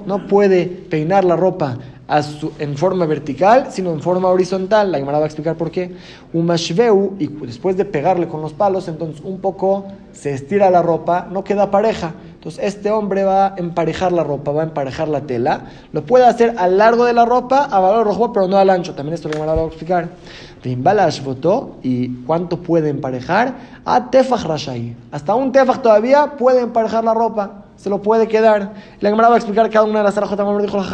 no 0.06 0.26
puede 0.26 0.66
peinar 0.66 1.24
la 1.24 1.36
ropa 1.36 1.76
en 2.58 2.76
forma 2.76 3.06
vertical, 3.06 3.68
sino 3.70 3.92
en 3.92 4.00
forma 4.00 4.28
horizontal. 4.28 4.92
La 4.92 4.98
Gemara 4.98 5.18
va 5.18 5.24
a 5.24 5.26
explicar 5.26 5.56
por 5.56 5.70
qué. 5.70 5.94
Un 6.32 6.46
mashveu, 6.46 7.14
y 7.18 7.26
después 7.26 7.76
de 7.76 7.84
pegarle 7.84 8.28
con 8.28 8.40
los 8.40 8.52
palos, 8.52 8.88
entonces 8.88 9.22
un 9.24 9.40
poco 9.40 9.86
se 10.12 10.32
estira 10.32 10.70
la 10.70 10.82
ropa, 10.82 11.28
no 11.30 11.44
queda 11.44 11.70
pareja. 11.70 12.14
Entonces 12.34 12.64
este 12.64 12.90
hombre 12.90 13.22
va 13.24 13.48
a 13.48 13.54
emparejar 13.56 14.12
la 14.12 14.24
ropa, 14.24 14.50
va 14.50 14.62
a 14.62 14.64
emparejar 14.64 15.08
la 15.08 15.22
tela. 15.22 15.66
Lo 15.92 16.02
puede 16.02 16.26
hacer 16.26 16.54
a 16.58 16.66
largo 16.66 17.04
de 17.04 17.12
la 17.12 17.24
ropa, 17.24 17.64
a 17.64 17.80
valor 17.80 18.06
rojo, 18.06 18.32
pero 18.32 18.48
no 18.48 18.58
al 18.58 18.68
ancho. 18.68 18.94
También 18.94 19.14
esto 19.14 19.28
la 19.28 19.34
Gemara 19.34 19.54
va 19.54 19.62
a 19.62 19.66
explicar. 19.66 20.08
votó 21.24 21.76
y 21.82 22.08
cuánto 22.26 22.58
puede 22.58 22.88
emparejar 22.88 23.54
a 23.84 24.10
tefach 24.10 24.44
rashai. 24.44 24.96
Hasta 25.12 25.34
un 25.34 25.52
tefach 25.52 25.82
todavía 25.82 26.32
puede 26.36 26.60
emparejar 26.60 27.04
la 27.04 27.14
ropa 27.14 27.61
se 27.82 27.90
lo 27.90 28.00
puede 28.00 28.28
quedar. 28.28 28.74
La 29.00 29.10
Gemara 29.10 29.28
va 29.28 29.34
a 29.34 29.38
explicar 29.38 29.68
cada 29.68 29.84
una 29.84 29.98
de 29.98 30.04
las 30.04 30.16
arajotas. 30.16 30.46
Dijo 30.62 30.76
la 30.76 30.84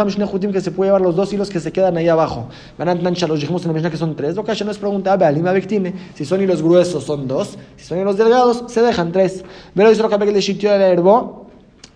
que 0.53 0.61
se 0.63 0.71
puede 0.71 0.89
llevar 0.89 1.03
los 1.03 1.15
dos 1.15 1.31
hilos 1.31 1.51
que 1.51 1.61
se 1.61 1.71
quedan 1.71 1.99
ahí 1.99 2.09
abajo. 2.09 2.49
Los 2.79 3.41
dijimos 3.41 3.63
en 3.63 3.69
la 3.69 3.75
Mishnah 3.75 3.91
que 3.91 3.99
son 3.99 4.17
tres. 4.17 4.35
Lo 4.35 4.43
que 4.43 4.65
no 4.65 4.71
es 4.71 4.79
pregunta, 4.79 5.13
Alima 5.13 5.53
Victime. 5.53 5.93
Si 6.15 6.25
son 6.25 6.41
hilos 6.41 6.63
gruesos 6.63 7.05
son 7.05 7.29
dos. 7.29 7.59
Si 7.77 7.85
son 7.85 7.99
hilos 7.99 8.17
delgados, 8.17 8.65
se 8.69 8.81
dejan 8.81 9.13
tres. 9.13 9.45
Pero 9.75 9.91
dice 9.91 10.01
lo 10.03 10.09
que 10.09 10.33
le 10.33 10.41
sitio 10.41 10.71
de 10.71 10.83
herbo 10.83 11.48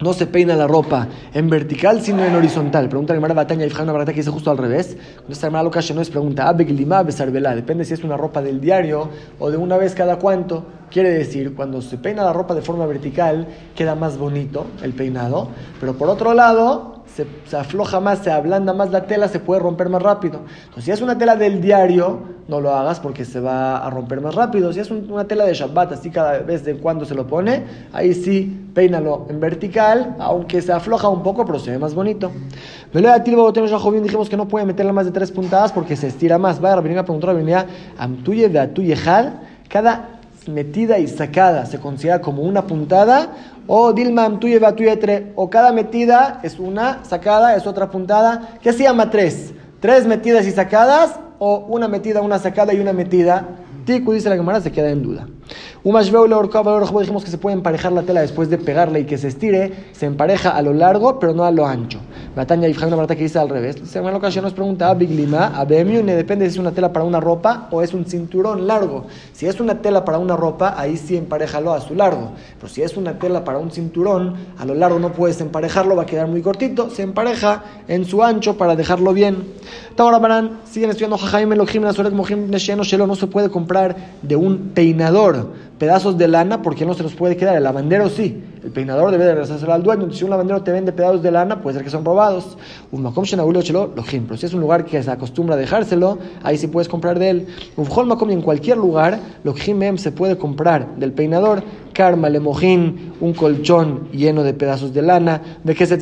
no 0.02 0.12
se 0.12 0.26
peina 0.26 0.56
la 0.56 0.66
ropa 0.66 1.08
en 1.32 1.48
vertical, 1.48 2.02
sino 2.02 2.24
en 2.24 2.34
horizontal. 2.34 2.88
Pregunta 2.88 3.12
la 3.12 3.18
hermana 3.18 3.34
Batalla 3.34 3.64
y 3.64 3.82
una 3.82 3.92
barata 3.92 4.12
que 4.12 4.20
dice 4.20 4.30
justo 4.30 4.50
al 4.50 4.58
revés. 4.58 4.96
Esta 5.28 5.46
hermana 5.46 5.64
loca 5.64 5.80
no 5.94 6.00
es 6.00 6.10
pregunta, 6.10 6.52
depende 6.52 7.84
si 7.84 7.94
es 7.94 8.04
una 8.04 8.16
ropa 8.16 8.42
del 8.42 8.60
diario 8.60 9.08
o 9.38 9.50
de 9.50 9.56
una 9.56 9.76
vez 9.76 9.94
cada 9.94 10.18
cuánto. 10.18 10.64
Quiere 10.90 11.10
decir, 11.10 11.54
cuando 11.54 11.80
se 11.80 11.96
peina 11.96 12.22
la 12.22 12.32
ropa 12.32 12.54
de 12.54 12.62
forma 12.62 12.84
vertical, 12.84 13.46
queda 13.74 13.94
más 13.94 14.18
bonito 14.18 14.66
el 14.82 14.92
peinado, 14.92 15.48
pero 15.80 15.94
por 15.94 16.08
otro 16.08 16.34
lado, 16.34 17.01
se, 17.14 17.56
afloja 17.56 18.00
más, 18.00 18.20
se 18.20 18.30
ablanda 18.30 18.72
más 18.72 18.90
la 18.90 19.06
tela, 19.06 19.28
se 19.28 19.38
puede 19.38 19.60
romper 19.60 19.88
más 19.88 20.02
rápido. 20.02 20.40
Entonces, 20.64 20.84
si 20.84 20.90
es 20.90 21.02
una 21.02 21.18
tela 21.18 21.36
del 21.36 21.60
diario, 21.60 22.20
no 22.48 22.60
lo 22.60 22.74
hagas 22.74 23.00
porque 23.00 23.24
se 23.24 23.40
va 23.40 23.78
a 23.78 23.90
romper 23.90 24.20
más 24.20 24.34
rápido. 24.34 24.72
Si 24.72 24.80
es 24.80 24.90
una 24.90 25.24
tela 25.24 25.44
de 25.44 25.54
Shabbat, 25.54 25.92
así 25.92 26.10
cada 26.10 26.38
vez 26.38 26.64
de 26.64 26.76
cuando 26.76 27.04
se 27.04 27.14
lo 27.14 27.26
pone, 27.26 27.64
ahí 27.92 28.14
sí, 28.14 28.68
peínalo 28.74 29.26
en 29.28 29.40
vertical, 29.40 30.16
aunque 30.18 30.62
se 30.62 30.72
afloja 30.72 31.08
un 31.08 31.22
poco, 31.22 31.44
pero 31.44 31.58
se 31.58 31.72
ve 31.72 31.78
más 31.78 31.94
bonito. 31.94 32.30
Dijimos 32.92 34.28
que 34.28 34.36
no 34.36 34.48
puede 34.48 34.64
meterle 34.64 34.92
más 34.92 35.06
de 35.06 35.12
tres 35.12 35.30
puntadas 35.30 35.72
porque 35.72 35.96
se 35.96 36.08
estira 36.08 36.38
más. 36.38 36.60
Vaya, 36.60 36.80
venir 36.80 36.98
a 36.98 37.04
preguntar, 37.04 37.34
venía, 37.34 37.66
Amtuye 37.98 38.48
de 38.48 38.58
cada 39.68 40.12
metida 40.48 40.98
y 40.98 41.06
sacada 41.06 41.66
se 41.66 41.78
considera 41.78 42.20
como 42.20 42.42
una 42.42 42.66
puntada, 42.66 43.30
o 43.66 43.92
dilmam 43.92 44.40
tuye 44.40 44.58
tre, 44.96 45.32
o 45.36 45.48
cada 45.50 45.72
metida 45.72 46.40
es 46.42 46.58
una, 46.58 47.04
sacada 47.04 47.56
es 47.56 47.66
otra 47.66 47.90
puntada, 47.90 48.56
¿qué 48.62 48.72
se 48.72 48.84
llama 48.84 49.10
tres? 49.10 49.52
Tres 49.80 50.06
metidas 50.06 50.46
y 50.46 50.50
sacadas, 50.50 51.18
o 51.38 51.66
una 51.68 51.88
metida, 51.88 52.20
una 52.20 52.38
sacada 52.38 52.72
y 52.72 52.78
una 52.78 52.92
metida. 52.92 53.48
Tiku 53.84 54.12
dice 54.12 54.28
la 54.28 54.36
cámara, 54.36 54.60
se 54.60 54.70
queda 54.70 54.90
en 54.90 55.02
duda. 55.02 55.26
Un 55.82 55.98
dijimos 57.00 57.24
que 57.24 57.30
se 57.30 57.38
puede 57.38 57.56
emparejar 57.56 57.90
la 57.90 58.02
tela 58.02 58.20
después 58.20 58.48
de 58.48 58.58
pegarla 58.58 59.00
y 59.00 59.06
que 59.06 59.18
se 59.18 59.26
estire, 59.26 59.72
se 59.90 60.06
empareja 60.06 60.50
a 60.50 60.62
lo 60.62 60.72
largo, 60.72 61.18
pero 61.18 61.34
no 61.34 61.44
a 61.44 61.50
lo 61.50 61.66
ancho. 61.66 61.98
Batanya 62.34 62.66
y 62.66 62.76
una 62.82 63.06
que 63.06 63.22
dice 63.22 63.38
al 63.38 63.50
revés. 63.50 63.76
Según 63.84 64.10
la 64.10 64.16
ocasión 64.16 64.44
nos 64.44 64.54
pregunta, 64.54 64.88
ah, 64.88 64.94
Biglima, 64.94 65.48
Abemiune, 65.48 66.14
depende 66.14 66.46
si 66.46 66.52
es 66.52 66.58
una 66.58 66.72
tela 66.72 66.90
para 66.90 67.04
una 67.04 67.20
ropa 67.20 67.68
o 67.70 67.82
es 67.82 67.92
un 67.92 68.06
cinturón 68.06 68.66
largo. 68.66 69.06
Si 69.34 69.46
es 69.46 69.60
una 69.60 69.82
tela 69.82 70.02
para 70.02 70.16
una 70.16 70.34
ropa, 70.34 70.74
ahí 70.78 70.96
sí 70.96 71.16
emparejalo 71.16 71.74
a 71.74 71.80
su 71.82 71.94
largo. 71.94 72.32
Pero 72.58 72.72
si 72.72 72.82
es 72.82 72.96
una 72.96 73.18
tela 73.18 73.44
para 73.44 73.58
un 73.58 73.70
cinturón, 73.70 74.34
a 74.58 74.64
lo 74.64 74.74
largo 74.74 74.98
no 74.98 75.12
puedes 75.12 75.42
emparejarlo, 75.42 75.94
va 75.94 76.04
a 76.04 76.06
quedar 76.06 76.26
muy 76.26 76.40
cortito. 76.40 76.88
Se 76.88 77.02
empareja 77.02 77.64
en 77.86 78.06
su 78.06 78.22
ancho 78.22 78.56
para 78.56 78.76
dejarlo 78.76 79.12
bien. 79.12 79.44
Ahora 79.96 80.18
siguen 80.64 80.90
estudiando 80.90 81.18
Jajaime, 81.18 81.54
Elohim, 81.54 81.82
Nazoret, 81.82 82.12
Mohim, 82.12 82.50
Nesheno, 82.50 82.82
Shelo, 82.82 83.06
no 83.06 83.14
se 83.14 83.26
puede 83.26 83.50
comprar 83.50 83.96
de 84.22 84.36
un 84.36 84.70
peinador 84.74 85.48
pedazos 85.82 86.16
de 86.16 86.28
lana 86.28 86.62
porque 86.62 86.86
no 86.86 86.94
se 86.94 87.02
los 87.02 87.12
puede 87.14 87.36
quedar. 87.36 87.56
El 87.56 87.64
lavandero 87.64 88.08
sí. 88.08 88.40
El 88.62 88.70
peinador 88.70 89.10
debe 89.10 89.24
de 89.24 89.32
regresárselo 89.32 89.72
al 89.72 89.82
dueño. 89.82 90.12
Si 90.12 90.22
un 90.22 90.30
lavandero 90.30 90.62
te 90.62 90.70
vende 90.70 90.92
pedazos 90.92 91.22
de 91.22 91.32
lana, 91.32 91.60
puede 91.60 91.74
ser 91.74 91.84
que 91.84 91.90
son 91.90 92.04
robados. 92.04 92.56
Un 92.92 93.02
makom 93.02 93.24
lo 93.96 94.02
ejemplo. 94.02 94.36
Si 94.36 94.46
es 94.46 94.54
un 94.54 94.60
lugar 94.60 94.84
que 94.84 95.02
se 95.02 95.10
acostumbra 95.10 95.56
a 95.56 95.58
dejárselo, 95.58 96.18
ahí 96.44 96.56
sí 96.56 96.68
puedes 96.68 96.88
comprar 96.88 97.18
de 97.18 97.30
él. 97.30 97.46
Un 97.76 97.88
makom 98.06 98.30
en 98.30 98.42
cualquier 98.42 98.76
lugar, 98.76 99.18
lo 99.42 99.54
se 99.98 100.12
puede 100.12 100.38
comprar 100.38 100.94
del 100.94 101.12
peinador. 101.12 101.64
Karma 101.92 102.28
le 102.28 102.40
mojín, 102.40 103.14
un 103.20 103.32
colchón 103.32 104.08
lleno 104.12 104.42
de 104.42 104.54
pedazos 104.54 104.92
de 104.92 105.02
lana. 105.02 105.42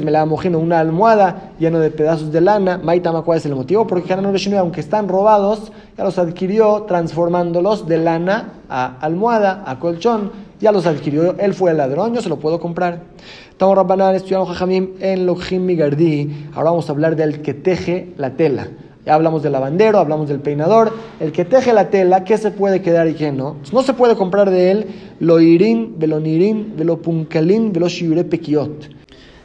La 0.06 0.26
mojín, 0.26 0.56
una 0.56 0.80
almohada 0.80 1.52
lleno 1.58 1.78
de 1.78 1.90
pedazos 1.90 2.32
de 2.32 2.40
lana. 2.40 2.78
Maitama, 2.78 3.22
¿cuál 3.22 3.38
es 3.38 3.46
el 3.46 3.54
motivo? 3.54 3.86
Porque 3.86 4.12
aunque 4.12 4.80
están 4.80 5.08
robados, 5.08 5.72
ya 5.96 6.04
los 6.04 6.18
adquirió 6.18 6.82
transformándolos 6.82 7.86
de 7.86 7.98
lana 7.98 8.54
a 8.68 8.98
almohada, 9.00 9.64
a 9.66 9.78
colchón, 9.78 10.32
ya 10.60 10.72
los 10.72 10.86
adquirió, 10.86 11.36
él 11.38 11.54
fue 11.54 11.70
el 11.70 11.78
ladrón, 11.78 12.14
yo 12.14 12.20
se 12.20 12.28
lo 12.28 12.38
puedo 12.38 12.60
comprar. 12.60 13.00
Estamos 13.50 13.76
Rabbanán, 13.76 14.14
estudiamos 14.14 14.48
Jajamim 14.48 14.90
en 15.00 15.26
Lokhim 15.26 15.64
Migardi. 15.64 16.48
Ahora 16.54 16.70
vamos 16.70 16.88
a 16.88 16.92
hablar 16.92 17.16
del 17.16 17.42
que 17.42 17.54
teje 17.54 18.12
la 18.16 18.30
tela. 18.30 18.68
Hablamos 19.10 19.42
del 19.42 19.52
lavandero, 19.52 19.98
hablamos 19.98 20.28
del 20.28 20.40
peinador. 20.40 20.92
El 21.18 21.32
que 21.32 21.44
teje 21.44 21.72
la 21.72 21.90
tela, 21.90 22.24
¿qué 22.24 22.38
se 22.38 22.50
puede 22.50 22.80
quedar 22.80 23.08
y 23.08 23.14
qué 23.14 23.32
no? 23.32 23.56
No 23.72 23.82
se 23.82 23.92
puede 23.94 24.16
comprar 24.16 24.50
de 24.50 24.70
él 24.70 24.86
lo 25.20 25.40
irin, 25.40 25.98
velo 25.98 26.18
nirin, 26.18 26.74
velo 26.76 27.02
punkalin, 27.02 27.72
velo 27.72 27.88
shiure 27.88 28.24
pekiot 28.24 28.99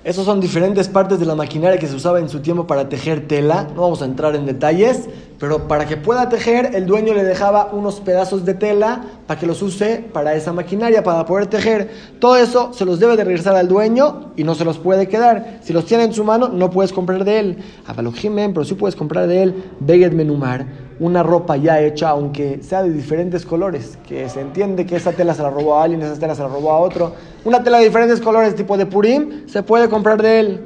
esas 0.05 0.25
son 0.25 0.39
diferentes 0.39 0.87
partes 0.87 1.19
de 1.19 1.25
la 1.25 1.33
maquinaria 1.33 1.79
que 1.79 1.87
se 1.87 1.95
usaba 1.95 2.19
en 2.19 2.29
su 2.29 2.39
tiempo 2.39 2.67
para 2.67 2.87
tejer 2.89 3.27
tela. 3.27 3.67
No 3.73 3.81
vamos 3.81 4.03
a 4.03 4.05
entrar 4.05 4.35
en 4.35 4.45
detalles, 4.45 5.09
pero 5.39 5.67
para 5.67 5.87
que 5.87 5.97
pueda 5.97 6.29
tejer, 6.29 6.75
el 6.75 6.85
dueño 6.85 7.15
le 7.15 7.23
dejaba 7.23 7.71
unos 7.73 8.01
pedazos 8.01 8.45
de 8.45 8.53
tela 8.53 9.01
para 9.25 9.39
que 9.39 9.47
los 9.47 9.63
use 9.63 10.05
para 10.13 10.35
esa 10.35 10.53
maquinaria, 10.53 11.01
para 11.03 11.25
poder 11.25 11.47
tejer. 11.47 11.89
Todo 12.19 12.37
eso 12.37 12.71
se 12.71 12.85
los 12.85 12.99
debe 12.99 13.17
de 13.17 13.23
regresar 13.23 13.55
al 13.55 13.67
dueño 13.67 14.31
y 14.35 14.43
no 14.43 14.53
se 14.53 14.63
los 14.63 14.77
puede 14.77 15.07
quedar. 15.07 15.57
Si 15.63 15.73
los 15.73 15.85
tiene 15.85 16.03
en 16.03 16.13
su 16.13 16.23
mano, 16.23 16.49
no 16.49 16.69
puedes 16.69 16.93
comprar 16.93 17.25
de 17.25 17.39
él. 17.39 17.57
Abalokhimen, 17.87 18.53
pero 18.53 18.63
sí 18.63 18.75
puedes 18.75 18.95
comprar 18.95 19.25
de 19.25 19.41
él 19.41 19.63
Beged 19.79 20.11
Menumar 20.11 20.85
una 20.99 21.23
ropa 21.23 21.58
ya 21.58 21.81
hecha, 21.81 22.10
aunque 22.10 22.62
sea 22.62 22.84
de 22.84 22.91
diferentes 22.91 23.45
colores, 23.45 23.97
que 24.08 24.29
se 24.29 24.41
entiende 24.41 24.86
que 24.86 24.95
esa 24.95 25.12
tela 25.12 25.34
se 25.34 25.41
la 25.43 25.49
robó 25.49 25.75
a 25.75 25.84
alguien, 25.84 26.01
esa 26.01 26.19
tela 26.19 26.36
se 26.36 26.41
la 26.41 26.47
robó 26.47 26.71
a 26.71 26.79
otro, 26.79 27.13
una 27.43 27.63
tela 27.63 27.79
de 27.79 27.86
diferentes 27.86 28.21
colores, 28.21 28.55
tipo 28.55 28.77
de 28.77 28.86
Purim, 28.86 29.47
se 29.47 29.63
puede 29.63 29.89
comprar 29.89 30.21
de 30.21 30.39
él. 30.39 30.62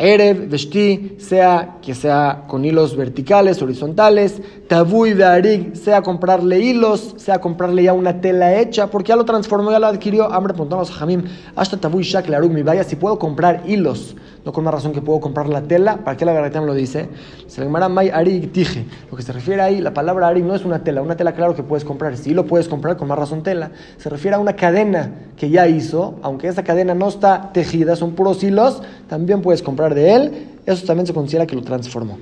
Erev, 0.00 0.48
Vesti, 0.48 1.16
sea 1.18 1.76
que 1.82 1.94
sea 1.94 2.44
con 2.48 2.64
hilos 2.64 2.96
verticales, 2.96 3.60
horizontales, 3.60 4.40
de 4.68 5.24
Arig, 5.24 5.76
sea 5.76 6.00
comprarle 6.00 6.58
hilos, 6.58 7.14
sea 7.18 7.40
comprarle 7.40 7.82
ya 7.82 7.92
una 7.92 8.20
tela 8.20 8.58
hecha, 8.58 8.86
porque 8.86 9.10
ya 9.10 9.16
lo 9.16 9.24
transformó, 9.26 9.70
ya 9.70 9.78
lo 9.78 9.86
adquirió. 9.86 10.32
Hambre, 10.32 10.54
preguntamos 10.54 10.90
a 10.90 10.94
Jamim, 10.94 11.24
hasta 11.54 11.76
Tabuy 11.76 12.02
Shak, 12.02 12.28
mi 12.48 12.62
vaya, 12.62 12.82
si 12.82 12.96
puedo 12.96 13.18
comprar 13.18 13.62
hilos 13.66 14.16
no 14.44 14.52
con 14.52 14.64
más 14.64 14.72
razón 14.72 14.92
que 14.92 15.02
puedo 15.02 15.20
comprar 15.20 15.48
la 15.48 15.62
tela. 15.62 15.98
¿Para 15.98 16.16
qué 16.16 16.24
la 16.24 16.32
me 16.32 16.66
lo 16.66 16.74
dice? 16.74 17.08
Se 17.46 17.62
llama 17.62 17.88
May 17.88 18.10
Arig 18.10 18.52
Tije. 18.52 18.86
Lo 19.10 19.16
que 19.16 19.22
se 19.22 19.32
refiere 19.32 19.60
ahí, 19.60 19.80
la 19.80 19.92
palabra 19.92 20.28
Arig 20.28 20.44
no 20.44 20.54
es 20.54 20.64
una 20.64 20.82
tela. 20.82 21.02
Una 21.02 21.16
tela, 21.16 21.32
claro 21.32 21.54
que 21.54 21.62
puedes 21.62 21.84
comprar. 21.84 22.16
Si 22.16 22.32
lo 22.32 22.46
puedes 22.46 22.68
comprar, 22.68 22.96
con 22.96 23.08
más 23.08 23.18
razón 23.18 23.42
tela. 23.42 23.72
Se 23.98 24.08
refiere 24.08 24.36
a 24.36 24.38
una 24.38 24.56
cadena 24.56 25.12
que 25.36 25.50
ya 25.50 25.66
hizo, 25.68 26.18
aunque 26.22 26.48
esa 26.48 26.64
cadena 26.64 26.94
no 26.94 27.08
está 27.08 27.50
tejida, 27.52 27.96
son 27.96 28.12
puros 28.12 28.42
hilos, 28.42 28.82
también 29.08 29.42
puedes 29.42 29.62
comprar 29.62 29.89
de 29.94 30.14
él 30.14 30.46
eso 30.66 30.86
también 30.86 31.06
se 31.06 31.14
considera 31.14 31.46
que 31.46 31.56
lo 31.56 31.62
transformó. 31.62 32.18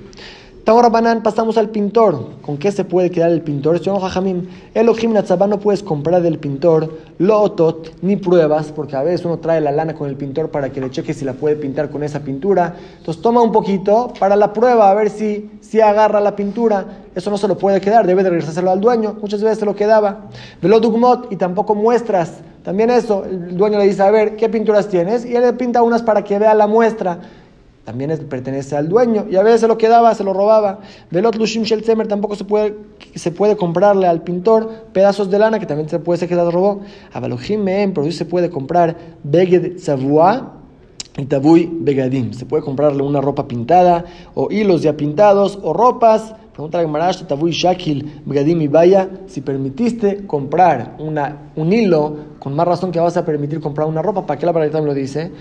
Ahora, 0.65 0.89
Banán, 0.89 1.23
pasamos 1.23 1.57
al 1.57 1.69
pintor. 1.69 2.27
¿Con 2.43 2.59
qué 2.59 2.71
se 2.71 2.83
puede 2.83 3.09
quedar 3.09 3.31
el 3.31 3.41
pintor? 3.41 3.81
No, 3.87 3.99
Jajamim. 3.99 4.47
Elohim 4.75 5.13
Natzabá 5.13 5.47
no 5.47 5.59
puedes 5.59 5.81
comprar 5.81 6.21
del 6.21 6.37
pintor 6.37 6.95
lotot 7.17 7.91
ni 8.03 8.17
pruebas, 8.17 8.71
porque 8.71 8.95
a 8.95 9.01
veces 9.01 9.25
uno 9.25 9.39
trae 9.39 9.61
la 9.61 9.71
lana 9.71 9.95
con 9.95 10.07
el 10.07 10.15
pintor 10.15 10.51
para 10.51 10.69
que 10.71 10.79
le 10.79 10.91
cheque 10.91 11.15
si 11.15 11.25
la 11.25 11.33
puede 11.33 11.55
pintar 11.55 11.89
con 11.89 12.03
esa 12.03 12.19
pintura. 12.19 12.75
Entonces 12.99 13.19
toma 13.19 13.41
un 13.41 13.51
poquito 13.51 14.13
para 14.19 14.35
la 14.35 14.53
prueba, 14.53 14.91
a 14.91 14.93
ver 14.93 15.09
si, 15.09 15.49
si 15.59 15.81
agarra 15.81 16.19
la 16.19 16.35
pintura. 16.35 16.85
Eso 17.15 17.31
no 17.31 17.39
se 17.39 17.47
lo 17.47 17.57
puede 17.57 17.81
quedar, 17.81 18.05
debe 18.05 18.21
de 18.21 18.29
regresárselo 18.29 18.69
al 18.69 18.79
dueño. 18.79 19.17
Muchas 19.19 19.41
veces 19.41 19.57
se 19.57 19.65
lo 19.65 19.75
quedaba. 19.75 20.29
Velodugmot 20.61 21.31
y 21.31 21.35
tampoco 21.35 21.73
muestras. 21.73 22.41
También 22.63 22.91
eso, 22.91 23.25
el 23.25 23.57
dueño 23.57 23.79
le 23.79 23.85
dice, 23.85 24.03
a 24.03 24.11
ver, 24.11 24.35
¿qué 24.35 24.49
pinturas 24.49 24.87
tienes? 24.87 25.25
Y 25.25 25.35
él 25.35 25.41
le 25.41 25.53
pinta 25.53 25.81
unas 25.81 26.03
para 26.03 26.23
que 26.23 26.37
vea 26.37 26.53
la 26.53 26.67
muestra 26.67 27.19
también 27.89 28.15
pertenece 28.29 28.75
al 28.75 28.87
dueño. 28.87 29.25
Y 29.31 29.35
a 29.35 29.41
veces 29.41 29.61
se 29.61 29.67
lo 29.67 29.75
quedaba, 29.75 30.13
se 30.13 30.23
lo 30.23 30.31
robaba. 30.31 30.81
Velot 31.09 31.35
Lushim 31.37 31.63
Shel 31.63 31.83
tampoco 32.07 32.35
se 32.35 32.43
puede, 32.43 32.77
se 33.15 33.31
puede 33.31 33.57
comprarle 33.57 34.05
al 34.05 34.21
pintor 34.21 34.69
pedazos 34.93 35.31
de 35.31 35.39
lana, 35.39 35.57
que 35.57 35.65
también 35.65 35.89
se 35.89 35.97
puede 35.97 36.19
ser 36.19 36.29
que 36.29 36.35
se 36.35 36.51
robó. 36.51 36.81
A 37.11 37.19
Balojim 37.19 37.65
pero 37.65 38.03
sí 38.03 38.11
se 38.11 38.25
puede 38.25 38.51
comprar 38.51 38.95
Beged 39.23 39.79
Savua 39.79 40.57
y 41.17 41.25
Tabui 41.25 41.67
Begadim. 41.81 42.33
Se 42.33 42.45
puede 42.45 42.61
comprarle 42.61 43.01
una 43.01 43.21
ropa 43.21 43.47
pintada, 43.47 44.05
o 44.35 44.51
hilos 44.51 44.83
ya 44.83 44.95
pintados, 44.95 45.57
o 45.63 45.73
ropas 45.73 46.35
Pregunta 46.59 46.83
la 46.83 47.13
si 49.27 49.39
permitiste 49.39 50.27
comprar 50.27 50.97
un 50.99 51.71
hilo, 51.71 52.17
con 52.37 52.53
más 52.53 52.67
razón 52.67 52.91
que 52.91 52.99
vas 52.99 53.15
a 53.15 53.23
permitir 53.23 53.61
comprar 53.61 53.87
una 53.87 54.01
ropa, 54.01 54.25
¿para 54.25 54.37
qué 54.37 54.45
la 54.45 54.51
palabra 54.51 54.81
me 54.81 54.87
lo 54.87 54.93
dice? 54.93 55.31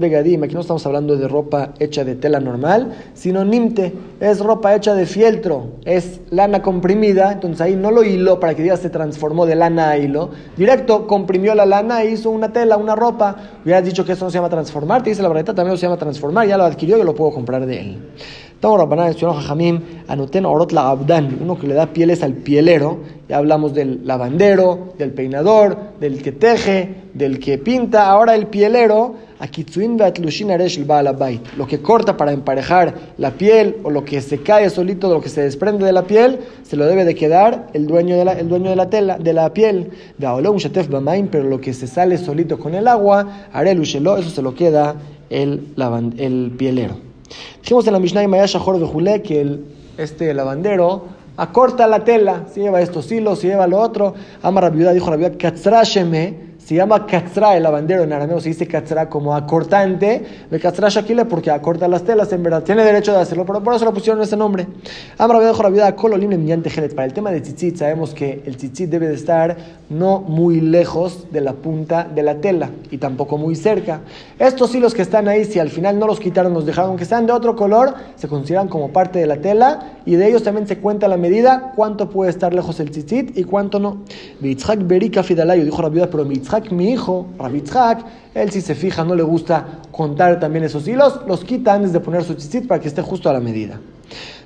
Begadim, 0.00 0.42
aquí 0.42 0.54
no 0.54 0.62
estamos 0.62 0.84
hablando 0.84 1.16
de 1.16 1.28
ropa 1.28 1.74
hecha 1.78 2.02
de 2.02 2.16
tela 2.16 2.40
normal, 2.40 2.92
sino 3.14 3.44
nimte, 3.44 3.94
es 4.18 4.40
ropa 4.40 4.74
hecha 4.74 4.96
de 4.96 5.06
fieltro, 5.06 5.74
es 5.84 6.20
lana 6.30 6.60
comprimida, 6.60 7.30
entonces 7.30 7.60
ahí 7.60 7.76
no 7.76 7.92
lo 7.92 8.02
hiló 8.02 8.40
para 8.40 8.56
que 8.56 8.64
diga 8.64 8.76
se 8.76 8.90
transformó 8.90 9.46
de 9.46 9.54
lana 9.54 9.90
a 9.90 9.98
hilo, 9.98 10.30
directo 10.56 11.06
comprimió 11.06 11.54
la 11.54 11.66
lana 11.66 12.02
e 12.02 12.10
hizo 12.10 12.30
una 12.30 12.52
tela, 12.52 12.78
una 12.78 12.96
ropa, 12.96 13.36
hubieras 13.64 13.84
dicho 13.84 14.04
que 14.04 14.10
eso 14.10 14.24
no 14.24 14.30
se 14.32 14.38
llama 14.38 14.50
transformar, 14.50 15.04
te 15.04 15.10
dice 15.10 15.22
la 15.22 15.28
verdad 15.28 15.54
también 15.54 15.76
se 15.76 15.82
llama 15.82 15.98
transformar, 15.98 16.48
ya 16.48 16.58
lo 16.58 16.64
adquirió, 16.64 16.98
yo 16.98 17.04
lo 17.04 17.14
puedo 17.14 17.30
comprar 17.30 17.64
de 17.64 17.80
él. 17.80 17.98
Anoten 20.08 20.46
Orot 20.46 20.72
la 20.72 20.90
Abdan, 20.90 21.38
uno 21.40 21.58
que 21.58 21.66
le 21.66 21.74
da 21.74 21.86
pieles 21.86 22.22
al 22.22 22.34
pielero. 22.34 23.00
Ya 23.28 23.38
hablamos 23.38 23.74
del 23.74 24.06
lavandero, 24.06 24.92
del 24.98 25.10
peinador, 25.10 25.76
del 25.98 26.22
que 26.22 26.32
teje, 26.32 26.94
del 27.12 27.40
que 27.40 27.58
pinta. 27.58 28.08
Ahora 28.08 28.34
el 28.34 28.46
pielero, 28.46 29.16
lo 31.56 31.66
que 31.66 31.78
corta 31.80 32.16
para 32.16 32.32
emparejar 32.32 32.94
la 33.18 33.32
piel 33.32 33.78
o 33.82 33.90
lo 33.90 34.04
que 34.04 34.20
se 34.20 34.38
cae 34.38 34.70
solito, 34.70 35.12
lo 35.12 35.20
que 35.20 35.28
se 35.28 35.42
desprende 35.42 35.84
de 35.84 35.92
la 35.92 36.04
piel, 36.04 36.38
se 36.62 36.76
lo 36.76 36.86
debe 36.86 37.04
de 37.04 37.16
quedar 37.16 37.68
el 37.72 37.88
dueño 37.88 38.16
de 38.16 38.24
la, 38.24 38.32
el 38.32 38.48
dueño 38.48 38.70
de 38.70 38.76
la 38.76 38.88
tela, 38.88 39.18
de 39.18 39.32
la 39.32 39.52
piel. 39.52 39.90
Pero 40.20 41.44
lo 41.44 41.60
que 41.60 41.74
se 41.74 41.86
sale 41.88 42.18
solito 42.18 42.58
con 42.60 42.74
el 42.74 42.86
agua, 42.86 43.48
eso 43.52 44.30
se 44.30 44.42
lo 44.42 44.54
queda 44.54 44.94
el, 45.30 45.74
el 46.18 46.52
pielero. 46.56 47.11
Dijimos 47.60 47.86
en 47.86 47.92
la 47.92 47.98
Mishnah 47.98 48.26
Maya 48.28 48.46
Shahor 48.46 48.80
Bejule 48.80 49.22
que 49.22 49.58
este 49.98 50.32
lavandero 50.34 51.04
acorta 51.36 51.86
la 51.86 52.04
tela, 52.04 52.46
se 52.52 52.60
lleva 52.60 52.80
estos 52.80 53.10
hilos, 53.10 53.40
se 53.40 53.48
lleva 53.48 53.66
lo 53.66 53.80
otro. 53.80 54.14
Ama 54.42 54.68
viuda, 54.70 54.92
dijo 54.92 55.10
la 55.10 55.16
viuda, 55.16 55.32
Katzrasheme 55.38 56.51
se 56.64 56.76
llama 56.76 57.06
Katzra, 57.06 57.56
el 57.56 57.64
lavandero 57.64 58.04
en 58.04 58.12
arameo 58.12 58.40
se 58.40 58.50
dice 58.50 58.68
Katzra 58.68 59.08
como 59.08 59.34
acortante, 59.34 60.24
de 60.48 60.60
Katzra 60.60 60.88
Shakile 60.88 61.24
porque 61.24 61.50
acorta 61.50 61.88
las 61.88 62.04
telas, 62.04 62.32
en 62.32 62.42
verdad, 62.42 62.62
tiene 62.62 62.84
derecho 62.84 63.12
de 63.12 63.18
hacerlo, 63.18 63.44
pero 63.44 63.62
por 63.62 63.74
eso 63.74 63.84
le 63.84 63.90
pusieron 63.90 64.22
ese 64.22 64.36
nombre. 64.36 64.68
Amra 65.18 65.40
la 65.40 65.70
vida 65.70 65.96
Para 65.96 67.04
el 67.04 67.12
tema 67.12 67.30
de 67.32 67.40
tzitzit, 67.40 67.76
sabemos 67.76 68.14
que 68.14 68.42
el 68.46 68.56
tzitzit 68.56 68.88
debe 68.88 69.08
de 69.08 69.14
estar 69.14 69.56
no 69.90 70.20
muy 70.20 70.60
lejos 70.60 71.26
de 71.32 71.40
la 71.40 71.52
punta 71.52 72.04
de 72.04 72.22
la 72.22 72.36
tela 72.36 72.70
y 72.90 72.98
tampoco 72.98 73.38
muy 73.38 73.56
cerca. 73.56 74.00
Estos 74.38 74.72
hilos 74.74 74.94
que 74.94 75.02
están 75.02 75.26
ahí, 75.28 75.44
si 75.44 75.58
al 75.58 75.68
final 75.68 75.98
no 75.98 76.06
los 76.06 76.20
quitaron, 76.20 76.54
los 76.54 76.64
dejaron 76.64 76.96
que 76.96 77.04
sean 77.04 77.26
de 77.26 77.32
otro 77.32 77.56
color, 77.56 77.94
se 78.16 78.28
consideran 78.28 78.68
como 78.68 78.92
parte 78.92 79.18
de 79.18 79.26
la 79.26 79.38
tela 79.38 79.98
y 80.06 80.14
de 80.14 80.28
ellos 80.28 80.42
también 80.44 80.68
se 80.68 80.78
cuenta 80.78 81.08
la 81.08 81.16
medida, 81.16 81.72
cuánto 81.74 82.08
puede 82.08 82.30
estar 82.30 82.54
lejos 82.54 82.78
el 82.80 82.90
tzitzit 82.90 83.36
y 83.36 83.44
cuánto 83.44 83.80
no. 83.80 84.02
Dijo 84.40 85.82
la 85.82 85.88
viuda, 85.88 86.08
pero 86.10 86.24
mi 86.70 86.90
hijo, 86.90 87.26
Rabitzhak, 87.38 88.04
él 88.34 88.50
si 88.50 88.60
se 88.60 88.74
fija, 88.74 89.04
no 89.04 89.14
le 89.14 89.22
gusta 89.22 89.80
contar 89.90 90.38
también 90.40 90.64
esos 90.64 90.86
hilos, 90.86 91.20
los 91.26 91.44
quita 91.44 91.74
antes 91.74 91.92
de 91.92 92.00
poner 92.00 92.24
su 92.24 92.34
tzitzit 92.34 92.66
para 92.66 92.80
que 92.80 92.88
esté 92.88 93.02
justo 93.02 93.28
a 93.30 93.32
la 93.32 93.40
medida. 93.40 93.80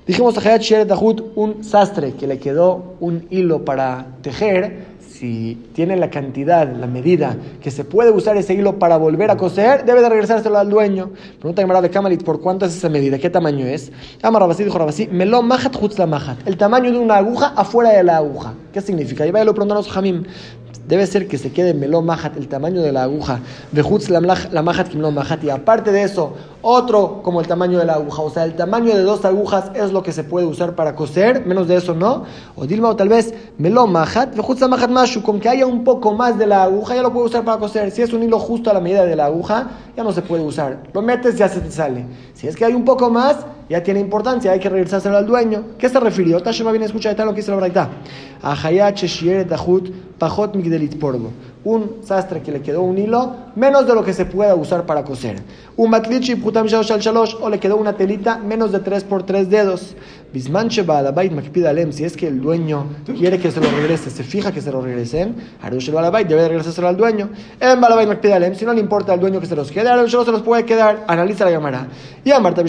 Dijimos 0.07 0.39
a 0.39 0.41
Hayat 0.41 0.63
Sheret 0.63 0.93
un 1.35 1.65
sastre 1.65 2.13
que 2.13 2.29
le 2.29 2.39
quedó 2.39 2.95
un 3.01 3.27
hilo 3.31 3.65
para 3.65 4.07
tejer, 4.23 4.97
si 5.01 5.59
tiene 5.73 5.97
la 5.97 6.11
cantidad, 6.11 6.71
la 6.71 6.87
medida 6.87 7.37
que 7.63 7.71
se 7.71 7.85
puede 7.85 8.11
usar 8.11 8.37
ese 8.37 8.55
hilo 8.55 8.79
para 8.79 8.99
volver 8.99 9.31
a 9.31 9.37
coser, 9.37 9.85
debe 9.85 10.03
de 10.03 10.09
regresárselo 10.09 10.59
al 10.59 10.69
dueño. 10.69 11.11
Pregunta 11.39 11.63
Gemara 11.63 11.81
de 11.81 11.91
Kamalit, 11.91 12.23
¿por 12.23 12.41
cuánto 12.41 12.67
es 12.67 12.77
esa 12.77 12.89
medida? 12.89 13.19
¿Qué 13.19 13.31
tamaño 13.31 13.67
es? 13.67 13.91
Ama 14.23 14.39
Rabasi 14.39 14.65
dijo 14.65 14.79
Rabasi, 14.79 15.09
meló 15.09 15.43
mahat 15.43 15.75
la 15.99 16.07
mahat. 16.07 16.47
El 16.47 16.57
tamaño 16.57 16.93
de 16.93 16.99
una 16.99 17.17
aguja 17.17 17.55
afuera 17.57 17.91
de 17.91 18.05
la 18.05 18.19
aguja. 18.19 18.53
¿Qué 18.73 18.81
significa? 18.81 19.27
Y 19.27 19.31
vaya 19.31 19.45
lo 19.45 19.55
preguntamos 19.55 19.89
a 19.89 19.91
Jamim 19.91 20.25
debe 20.89 21.07
ser 21.07 21.29
que 21.29 21.39
se 21.39 21.53
quede 21.53 21.75
meló 21.75 22.03
mahat, 22.03 22.37
el 22.37 22.49
tamaño 22.49 22.83
de 22.83 22.93
la 22.93 23.05
aguja, 23.05 23.41
de 23.73 23.83
la 24.11 24.63
mahat 24.63 24.89
kimlo 24.89 25.11
mahat, 25.11 25.43
y 25.45 25.51
aparte 25.51 25.93
de 25.93 26.03
eso, 26.03 26.35
otro 26.67 27.21
como 27.23 27.41
el 27.41 27.47
tamaño 27.47 27.79
de 27.79 27.85
la 27.85 27.95
aguja, 27.95 28.23
o 28.23 28.31
sea, 28.31 28.45
el 28.45 28.57
tamaño 28.57 28.95
de 28.95 29.03
dos 29.03 29.25
agujas 29.25 29.71
es 29.75 29.93
lo 29.93 30.03
que 30.03 30.11
se 30.11 30.25
puede 30.25 30.47
usar 30.47 30.75
para 30.75 30.97
coser, 30.97 31.47
menos 31.47 31.69
de 31.69 31.77
eso 31.77 31.95
no, 31.95 32.25
o 32.57 32.67
dilma 32.67 32.89
o 32.89 32.97
tal 32.97 33.09
vez 33.09 33.33
meló 33.57 33.87
mahat, 33.87 34.35
la 34.35 34.69
mahat 34.69 34.91
mashu, 34.91 35.23
con 35.23 35.39
que 35.39 35.49
haya 35.49 35.65
un 35.65 35.85
poco 35.85 36.13
más 36.13 36.37
de 36.37 36.47
la 36.47 36.65
aguja, 36.65 36.97
ya 36.97 37.03
lo 37.03 37.13
puede 37.13 37.27
usar 37.27 37.45
para 37.45 37.59
coser, 37.59 37.93
si 37.93 38.03
es 38.03 38.13
un 38.13 38.25
hilo 38.25 38.41
justo 38.41 38.69
a 38.69 38.75
la 38.75 38.81
medida 38.81 39.05
de 39.05 39.15
la 39.15 39.27
aguja, 39.27 39.69
ya 39.97 40.03
no 40.03 40.11
se 40.11 40.23
puede 40.23 40.43
usar, 40.43 40.83
lo 40.93 41.03
metes 41.03 41.37
ya 41.37 41.49
se 41.49 41.61
te 41.61 41.71
sale, 41.71 42.05
si 42.35 42.49
es 42.49 42.57
que 42.57 42.65
hay 42.65 42.75
un 42.75 42.85
poco 42.85 43.11
más, 43.11 43.37
ya 43.69 43.83
tiene 43.83 44.01
importancia, 44.01 44.53
hay 44.53 44.61
que 44.61 44.69
regresárselo 44.69 45.17
al 45.17 45.27
dueño. 45.27 45.65
¿Qué 45.79 45.89
se 45.89 45.99
refirió? 45.99 46.41
Tashema 46.41 46.71
viene 46.71 46.87
escucha 46.87 47.13
de 47.13 47.25
lo 47.25 47.33
que 47.33 47.41
dice 47.41 47.51
la 47.51 47.57
braita. 47.57 47.91
pajot 50.19 50.55
migdelit. 50.55 50.97
Un 51.67 52.05
sastre 52.05 52.43
que 52.43 52.53
le 52.53 52.63
quedó 52.63 52.83
un 52.83 52.97
hilo, 52.97 53.35
menos 53.57 53.89
de 53.89 53.95
lo 53.97 54.05
que 54.05 54.13
se 54.13 54.25
pueda 54.25 54.55
usar 54.55 54.87
para 54.87 55.03
coser. 55.03 55.43
Un 55.77 55.91
matlichi 55.91 56.41
o 56.41 57.49
le 57.51 57.59
quedó 57.59 57.77
una 57.77 57.95
telita, 57.95 58.39
menos 58.39 58.71
de 58.71 58.79
3 58.79 59.03
por 59.03 59.25
3 59.25 59.51
dedos. 59.51 59.97
Bismanche 60.33 60.83
balabait 60.83 61.33
makpidalem, 61.33 61.91
si 61.91 62.05
es 62.05 62.17
que 62.17 62.29
el 62.29 62.41
dueño 62.41 62.87
quiere 63.19 63.41
que 63.41 63.51
se 63.51 63.61
lo 63.61 63.69
regrese, 63.69 64.11
se 64.11 64.23
fija 64.23 64.53
que 64.53 64.61
se 64.61 64.71
lo 64.71 64.81
regresen, 64.81 65.35
Arush 65.61 65.91
balabait 65.91 66.29
debe 66.29 66.47
regresárselo 66.47 66.87
al 66.87 66.97
dueño. 66.97 67.31
En 67.59 67.81
balabait 67.81 68.07
makpidalem, 68.07 68.55
si 68.55 68.65
no 68.65 68.73
le 68.73 68.79
importa 68.81 69.13
al 69.13 69.19
dueño 69.19 69.41
que 69.41 69.47
se 69.47 69.57
los 69.57 69.73
quede, 69.73 69.89
Arush 69.89 70.25
se 70.25 70.31
los 70.31 70.43
puede 70.43 70.65
quedar. 70.65 71.03
Analiza 71.09 71.47
la 71.47 71.51
llamada. 71.51 71.89
Y 72.25 72.31
a 72.31 72.39
Marta 72.39 72.63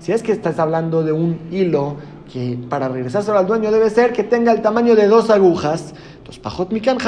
si 0.00 0.12
es 0.12 0.22
que 0.22 0.32
estás 0.32 0.58
hablando 0.58 1.02
de 1.02 1.12
un 1.12 1.38
hilo 1.50 1.96
que 2.30 2.58
para 2.68 2.88
regresárselo 2.88 3.38
al 3.38 3.46
dueño 3.46 3.70
debe 3.70 3.88
ser 3.88 4.12
que 4.12 4.24
tenga 4.24 4.52
el 4.52 4.60
tamaño 4.60 4.94
de 4.94 5.06
dos 5.06 5.30
agujas. 5.30 5.94
Entonces, 6.26 6.42
Pajot 6.42 6.72
Mikan 6.72 6.98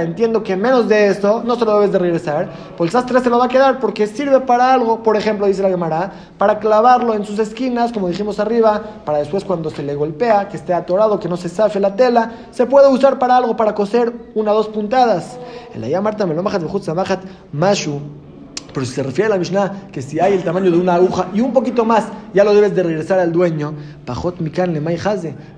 entiendo 0.00 0.42
que 0.42 0.56
menos 0.56 0.88
de 0.88 1.08
esto 1.08 1.42
no 1.44 1.54
se 1.56 1.66
lo 1.66 1.74
debes 1.74 1.92
de 1.92 1.98
regresar, 1.98 2.48
pues 2.78 2.88
el 2.88 2.92
sastre 2.92 3.20
se 3.20 3.28
lo 3.28 3.36
va 3.36 3.44
a 3.44 3.48
quedar 3.48 3.78
porque 3.78 4.06
sirve 4.06 4.40
para 4.40 4.72
algo, 4.72 5.02
por 5.02 5.18
ejemplo, 5.18 5.46
dice 5.46 5.60
la 5.60 5.68
Gemara, 5.68 6.10
para 6.38 6.58
clavarlo 6.60 7.12
en 7.12 7.26
sus 7.26 7.38
esquinas, 7.38 7.92
como 7.92 8.08
dijimos 8.08 8.40
arriba, 8.40 8.80
para 9.04 9.18
después 9.18 9.44
cuando 9.44 9.68
se 9.68 9.82
le 9.82 9.94
golpea, 9.94 10.48
que 10.48 10.56
esté 10.56 10.72
atorado, 10.72 11.20
que 11.20 11.28
no 11.28 11.36
se 11.36 11.50
zafe 11.50 11.78
la 11.78 11.94
tela, 11.94 12.46
se 12.52 12.64
puede 12.64 12.88
usar 12.88 13.18
para 13.18 13.36
algo, 13.36 13.54
para 13.54 13.74
coser 13.74 14.14
una 14.34 14.52
o 14.52 14.54
dos 14.54 14.68
puntadas. 14.68 15.36
En 15.74 15.82
la 15.82 16.00
Marta 16.00 16.24
me 16.24 16.34
lo 16.34 16.42
Mashu 17.52 18.00
pero 18.72 18.86
si 18.86 18.92
se 18.92 19.02
refiere 19.04 19.26
a 19.26 19.28
la 19.28 19.38
Mishnah, 19.38 19.88
que 19.92 20.02
si 20.02 20.18
hay 20.18 20.32
el 20.32 20.42
tamaño 20.42 20.70
de 20.70 20.78
una 20.78 20.94
aguja 20.94 21.28
y 21.32 21.40
un 21.40 21.52
poquito 21.52 21.84
más, 21.84 22.06
ya 22.32 22.42
lo 22.42 22.52
debes 22.52 22.74
de 22.74 22.82
regresar 22.82 23.20
al 23.20 23.30
dueño. 23.30 23.72
Pajot 24.04 24.40
mikan 24.40 24.72
le 24.72 24.80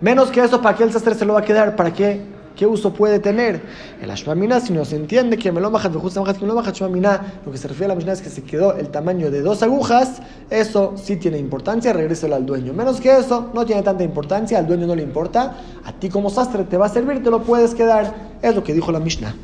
Menos 0.02 0.30
que 0.30 0.40
eso, 0.42 0.60
¿para 0.60 0.76
qué 0.76 0.84
el 0.84 0.92
sastre 0.92 1.14
se 1.14 1.24
lo 1.24 1.32
va 1.32 1.40
a 1.40 1.42
quedar? 1.42 1.76
¿Para 1.76 1.94
qué? 1.94 2.35
¿Qué 2.56 2.66
uso 2.66 2.94
puede 2.94 3.18
tener? 3.20 3.60
El 4.00 4.10
Ashmamina, 4.10 4.60
si 4.60 4.72
no 4.72 4.86
se 4.86 4.96
entiende 4.96 5.36
que 5.36 5.52
me 5.52 5.60
lo 5.60 5.70
bajat, 5.70 5.92
lo 5.92 6.02
que 6.02 7.58
se 7.58 7.68
refiere 7.68 7.84
a 7.84 7.88
la 7.88 7.94
Mishnah 7.94 8.12
es 8.14 8.22
que 8.22 8.30
se 8.30 8.42
quedó 8.42 8.74
el 8.74 8.88
tamaño 8.88 9.30
de 9.30 9.42
dos 9.42 9.62
agujas, 9.62 10.22
eso 10.48 10.94
sí 10.96 11.16
tiene 11.16 11.36
importancia, 11.38 11.92
regréselo 11.92 12.34
al 12.34 12.46
dueño. 12.46 12.72
Menos 12.72 13.00
que 13.00 13.14
eso, 13.14 13.50
no 13.52 13.66
tiene 13.66 13.82
tanta 13.82 14.04
importancia, 14.04 14.58
al 14.58 14.66
dueño 14.66 14.86
no 14.86 14.96
le 14.96 15.02
importa, 15.02 15.54
a 15.84 15.92
ti 15.92 16.08
como 16.08 16.30
sastre 16.30 16.64
te 16.64 16.78
va 16.78 16.86
a 16.86 16.88
servir, 16.88 17.22
te 17.22 17.30
lo 17.30 17.42
puedes 17.42 17.74
quedar. 17.74 18.14
Es 18.40 18.54
lo 18.54 18.64
que 18.64 18.72
dijo 18.72 18.90
la 18.90 19.00
Mishnah. 19.00 19.34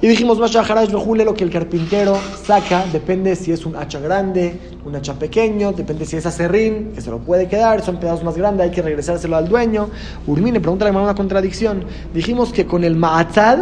Y 0.00 0.06
dijimos, 0.06 0.38
lo 1.24 1.34
que 1.34 1.42
el 1.42 1.50
carpintero 1.50 2.16
saca, 2.44 2.84
depende 2.92 3.34
si 3.34 3.50
es 3.50 3.66
un 3.66 3.74
hacha 3.74 3.98
grande, 3.98 4.56
un 4.84 4.94
hacha 4.94 5.14
pequeño, 5.14 5.72
depende 5.72 6.06
si 6.06 6.16
es 6.16 6.24
acerrín, 6.24 6.92
que 6.94 7.00
se 7.00 7.10
lo 7.10 7.18
puede 7.18 7.48
quedar, 7.48 7.82
son 7.84 7.98
pedazos 7.98 8.22
más 8.22 8.36
grandes, 8.36 8.66
hay 8.66 8.70
que 8.70 8.80
regresárselo 8.80 9.36
al 9.36 9.48
dueño. 9.48 9.88
Urmine, 10.28 10.60
pregunta 10.60 10.84
la 10.84 10.92
una 10.92 11.16
contradicción. 11.16 11.84
Dijimos 12.14 12.52
que 12.52 12.64
con 12.64 12.84
el 12.84 12.94
ma'atzad 12.94 13.58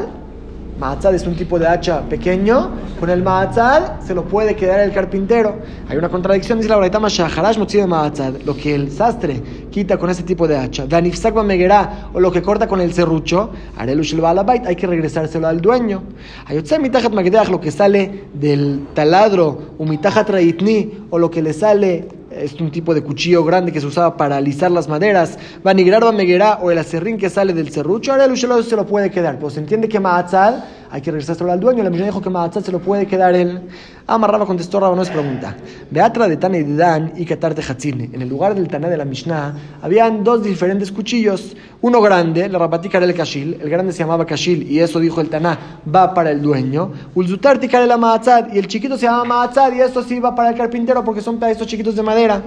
Maatzad 0.78 1.14
es 1.14 1.26
un 1.26 1.34
tipo 1.34 1.58
de 1.58 1.66
hacha 1.66 2.02
pequeño, 2.02 2.70
con 3.00 3.08
el 3.08 3.22
Maatzad 3.22 4.00
se 4.00 4.14
lo 4.14 4.24
puede 4.24 4.54
quedar 4.54 4.80
el 4.80 4.92
carpintero. 4.92 5.56
Hay 5.88 5.96
una 5.96 6.10
contradicción, 6.10 6.58
dice 6.58 6.68
la 6.68 6.76
Braita 6.76 7.00
Mashaharash 7.00 7.56
de 7.56 7.86
Maatzad, 7.86 8.34
lo 8.44 8.54
que 8.54 8.74
el 8.74 8.90
sastre 8.90 9.42
quita 9.70 9.96
con 9.96 10.10
ese 10.10 10.22
tipo 10.22 10.46
de 10.46 10.58
hacha. 10.58 10.86
Danifsakba 10.86 11.42
Megerá, 11.42 12.08
o 12.12 12.20
lo 12.20 12.30
que 12.30 12.42
corta 12.42 12.68
con 12.68 12.80
el 12.80 12.92
serrucho, 12.92 13.50
Arelush 13.78 14.14
el 14.14 14.22
hay 14.66 14.76
que 14.76 14.86
regresárselo 14.86 15.48
al 15.48 15.62
dueño. 15.62 16.02
Ayotzem 16.44 16.82
Mitajat 16.82 17.12
Magdeach, 17.12 17.48
lo 17.48 17.60
que 17.60 17.70
sale 17.70 18.24
del 18.34 18.88
taladro, 18.92 19.74
Umitajat 19.78 20.28
Raitni, 20.28 21.06
o 21.10 21.18
lo 21.18 21.30
que 21.30 21.40
le 21.40 21.54
sale 21.54 22.08
es 22.42 22.60
un 22.60 22.70
tipo 22.70 22.94
de 22.94 23.02
cuchillo 23.02 23.44
grande 23.44 23.72
que 23.72 23.80
se 23.80 23.86
usaba 23.86 24.16
para 24.16 24.36
alisar 24.36 24.70
las 24.70 24.88
maderas. 24.88 25.38
Vanigrar 25.62 26.04
meguerá 26.12 26.58
o 26.62 26.70
el 26.70 26.78
acerrín 26.78 27.18
que 27.18 27.30
sale 27.30 27.52
del 27.52 27.70
serrucho, 27.70 28.12
ahora 28.12 28.24
el 28.24 28.36
se 28.36 28.76
lo 28.76 28.86
puede 28.86 29.10
quedar. 29.10 29.38
Pues 29.38 29.56
entiende 29.56 29.88
que 29.88 30.00
Maatzal 30.00 30.64
hay 30.96 31.02
que 31.02 31.10
regresárselo 31.10 31.52
al 31.52 31.60
dueño. 31.60 31.84
La 31.84 31.90
Mishnah 31.90 32.06
dijo 32.06 32.22
que 32.22 32.30
Maatzal 32.30 32.64
se 32.64 32.72
lo 32.72 32.78
puede 32.78 33.06
quedar 33.06 33.34
él. 33.34 33.60
Amarraba 34.06 34.46
contestó 34.46 34.80
Raba, 34.80 34.96
no 34.96 35.02
es 35.02 35.10
pregunta. 35.10 35.54
Beatra 35.90 36.26
de 36.26 36.38
Tana 36.38 36.56
y 36.56 36.62
de 36.62 36.74
Dan 36.74 37.12
y 37.16 37.26
Qatar 37.26 37.54
de 37.54 37.62
Hatzine. 37.62 38.08
En 38.14 38.22
el 38.22 38.28
lugar 38.30 38.54
del 38.54 38.66
Taná 38.66 38.88
de 38.88 38.96
la 38.96 39.04
Mishnah 39.04 39.54
habían 39.82 40.24
dos 40.24 40.42
diferentes 40.42 40.90
cuchillos. 40.90 41.54
Uno 41.82 42.00
grande, 42.00 42.48
la 42.48 42.58
rapatica 42.58 42.96
era 42.96 43.06
el 43.06 43.14
Kashil. 43.14 43.58
El 43.60 43.68
grande 43.68 43.92
se 43.92 43.98
llamaba 43.98 44.24
Kashil 44.24 44.70
y 44.70 44.80
eso 44.80 44.98
dijo 44.98 45.20
el 45.20 45.28
Taná, 45.28 45.80
va 45.94 46.14
para 46.14 46.30
el 46.30 46.40
dueño. 46.40 46.92
Ulzutar 47.14 47.58
tikare 47.58 47.86
la 47.86 47.98
Maatzad 47.98 48.54
y 48.54 48.58
el 48.58 48.66
chiquito 48.66 48.96
se 48.96 49.04
llama 49.04 49.24
Maatzad 49.24 49.74
y 49.74 49.80
eso 49.82 50.02
sí 50.02 50.18
va 50.18 50.34
para 50.34 50.48
el 50.48 50.56
carpintero 50.56 51.04
porque 51.04 51.20
son 51.20 51.38
pedazos 51.38 51.66
chiquitos 51.66 51.94
de 51.94 52.02
madera. 52.02 52.40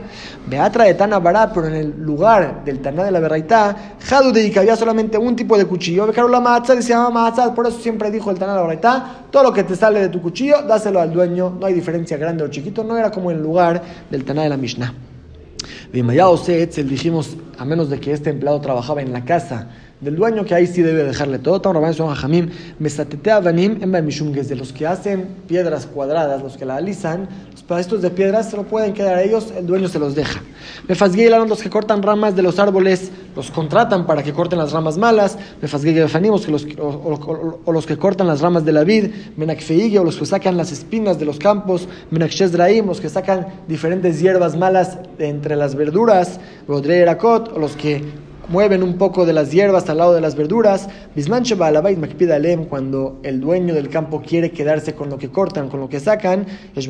Beatra 0.48 0.86
de 0.86 0.96
Tana 0.96 1.20
Bará, 1.20 1.54
pero 1.54 1.68
en 1.68 1.76
el 1.76 2.02
lugar 2.02 2.64
del 2.66 2.80
Taná 2.80 3.04
de 3.04 3.12
la 3.12 3.20
Berraitá, 3.20 3.96
Jadu 4.00 4.32
de 4.32 4.52
había 4.58 4.76
solamente 4.76 5.20
un 5.20 5.36
tipo 5.36 5.56
de 5.56 5.66
cuchillo. 5.66 6.08
Becaron 6.08 6.32
la 6.32 6.40
Maatzad 6.40 6.78
y 6.80 6.82
se 6.82 6.90
llama 6.90 7.12
Maatzad. 7.12 7.54
Por 7.54 7.68
eso 7.68 7.80
siempre 7.80 8.10
dijo 8.10 8.32
el 8.32 8.39
Taná 8.40 8.54
de 8.54 8.58
la 8.58 8.62
Berraitá, 8.64 9.26
todo 9.30 9.44
lo 9.44 9.54
que 9.54 9.64
te 9.64 9.76
sale 9.76 10.00
de 10.00 10.10
tu 10.10 10.22
cuchillo, 10.22 10.64
dáselo 10.64 11.00
al 11.00 11.12
dueño. 11.12 11.56
No 11.60 11.66
hay 11.66 11.74
diferencia 11.74 12.18
grande 12.18 12.44
o 12.44 12.48
chiquito, 12.48 12.84
no 12.84 12.98
era 12.98 13.12
como 13.12 13.30
el 13.30 13.42
lugar 13.42 13.82
del 14.10 14.24
Taná 14.24 14.44
de 14.44 14.50
la 14.50 14.58
Mishnah. 14.58 14.94
Etzel 15.94 16.88
dijimos, 16.88 17.36
a 17.58 17.66
menos 17.66 17.90
de 17.90 18.00
que 18.00 18.14
este 18.14 18.30
empleado 18.30 18.62
trabajaba 18.62 19.02
en 19.02 19.12
la 19.12 19.26
casa 19.26 19.70
del 20.02 20.16
dueño, 20.16 20.46
que 20.46 20.56
ahí 20.56 20.66
sí 20.66 20.82
debe 20.82 21.04
dejarle 21.04 21.40
todo. 21.40 21.60
De 24.48 24.56
los 24.56 24.72
que 24.72 24.88
hacen 24.88 25.28
piedras 25.48 25.86
cuadradas, 25.88 26.42
los 26.42 26.56
que 26.56 26.66
la 26.66 26.78
alisan, 26.78 27.28
los 27.52 27.64
pedazos 27.64 28.02
de 28.02 28.10
piedras 28.10 28.50
se 28.50 28.56
lo 28.56 28.64
pueden 28.64 28.94
quedar 28.94 29.16
a 29.16 29.24
ellos, 29.24 29.54
el 29.58 29.68
dueño 29.68 29.90
se 29.90 30.00
los 30.00 30.16
deja. 30.16 30.42
los 30.88 31.62
que 31.62 31.70
cortan 31.70 32.02
ramas 32.02 32.36
de 32.36 32.42
los 32.42 32.60
árboles, 32.60 33.12
los 33.36 33.52
contratan 33.52 34.08
para 34.08 34.24
que 34.24 34.32
corten 34.32 34.60
las 34.60 34.72
ramas 34.72 34.98
malas. 34.98 35.38
los, 35.62 36.66
o, 36.80 37.72
los 37.72 37.86
que 37.86 37.98
cortan 37.98 38.28
las 38.28 38.40
ramas 38.40 38.64
de 38.64 38.72
la 38.72 38.86
vid, 38.86 39.12
o 39.38 40.04
los 40.04 40.16
que 40.16 40.26
sacan 40.26 40.56
las 40.56 40.72
espinas 40.72 41.20
de 41.20 41.26
los 41.26 41.40
campos, 41.40 41.90
los 42.10 43.02
que 43.02 43.10
sacan 43.10 43.48
diferentes 43.68 44.22
hierbas 44.22 44.56
malas 44.56 44.98
entre 45.18 45.58
las 45.58 45.76
verduras, 45.76 46.40
o 46.68 46.80
los 47.60 47.76
que 47.76 48.29
mueven 48.50 48.84
un 48.84 48.98
poco 48.98 49.26
de 49.26 49.34
las 49.34 49.52
hierbas 49.52 49.90
al 49.90 49.98
lado 50.00 50.14
de 50.14 50.22
las 50.22 50.36
verduras. 50.36 50.88
Cuando 52.70 53.20
el 53.24 53.40
dueño 53.40 53.74
del 53.74 53.90
campo 53.90 54.22
quiere 54.22 54.52
quedarse 54.52 54.94
con 54.94 55.10
lo 55.10 55.18
que 55.18 55.30
cortan, 55.30 55.70
con 55.70 55.80
lo 55.80 55.88
que 55.90 56.00
sacan, 56.00 56.46
no 56.76 56.82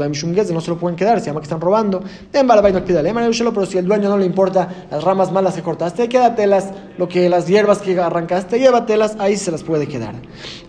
se 0.62 0.70
lo 0.70 0.78
pueden 0.78 0.96
quedar, 0.96 1.20
se 1.20 1.28
llama 1.28 1.42
que 1.42 1.46
están 1.46 1.62
robando. 1.62 2.02
Pero 2.32 3.66
si 3.66 3.78
el 3.78 3.86
dueño 3.86 4.10
no 4.10 4.18
le 4.18 4.26
importa 4.26 4.88
las 4.90 5.04
ramas 5.04 5.32
malas 5.32 5.56
que 5.56 5.62
cortaste, 5.62 6.10
quédatelas, 6.10 6.70
lo 6.98 7.08
que 7.08 7.30
las 7.30 7.48
hierbas 7.48 7.80
que 7.80 8.00
arrancaste, 8.00 8.60
llévatelas, 8.60 9.16
ahí 9.20 9.38
se 9.38 9.52
las 9.52 9.64
puede 9.64 9.88
quedar. 9.88 10.16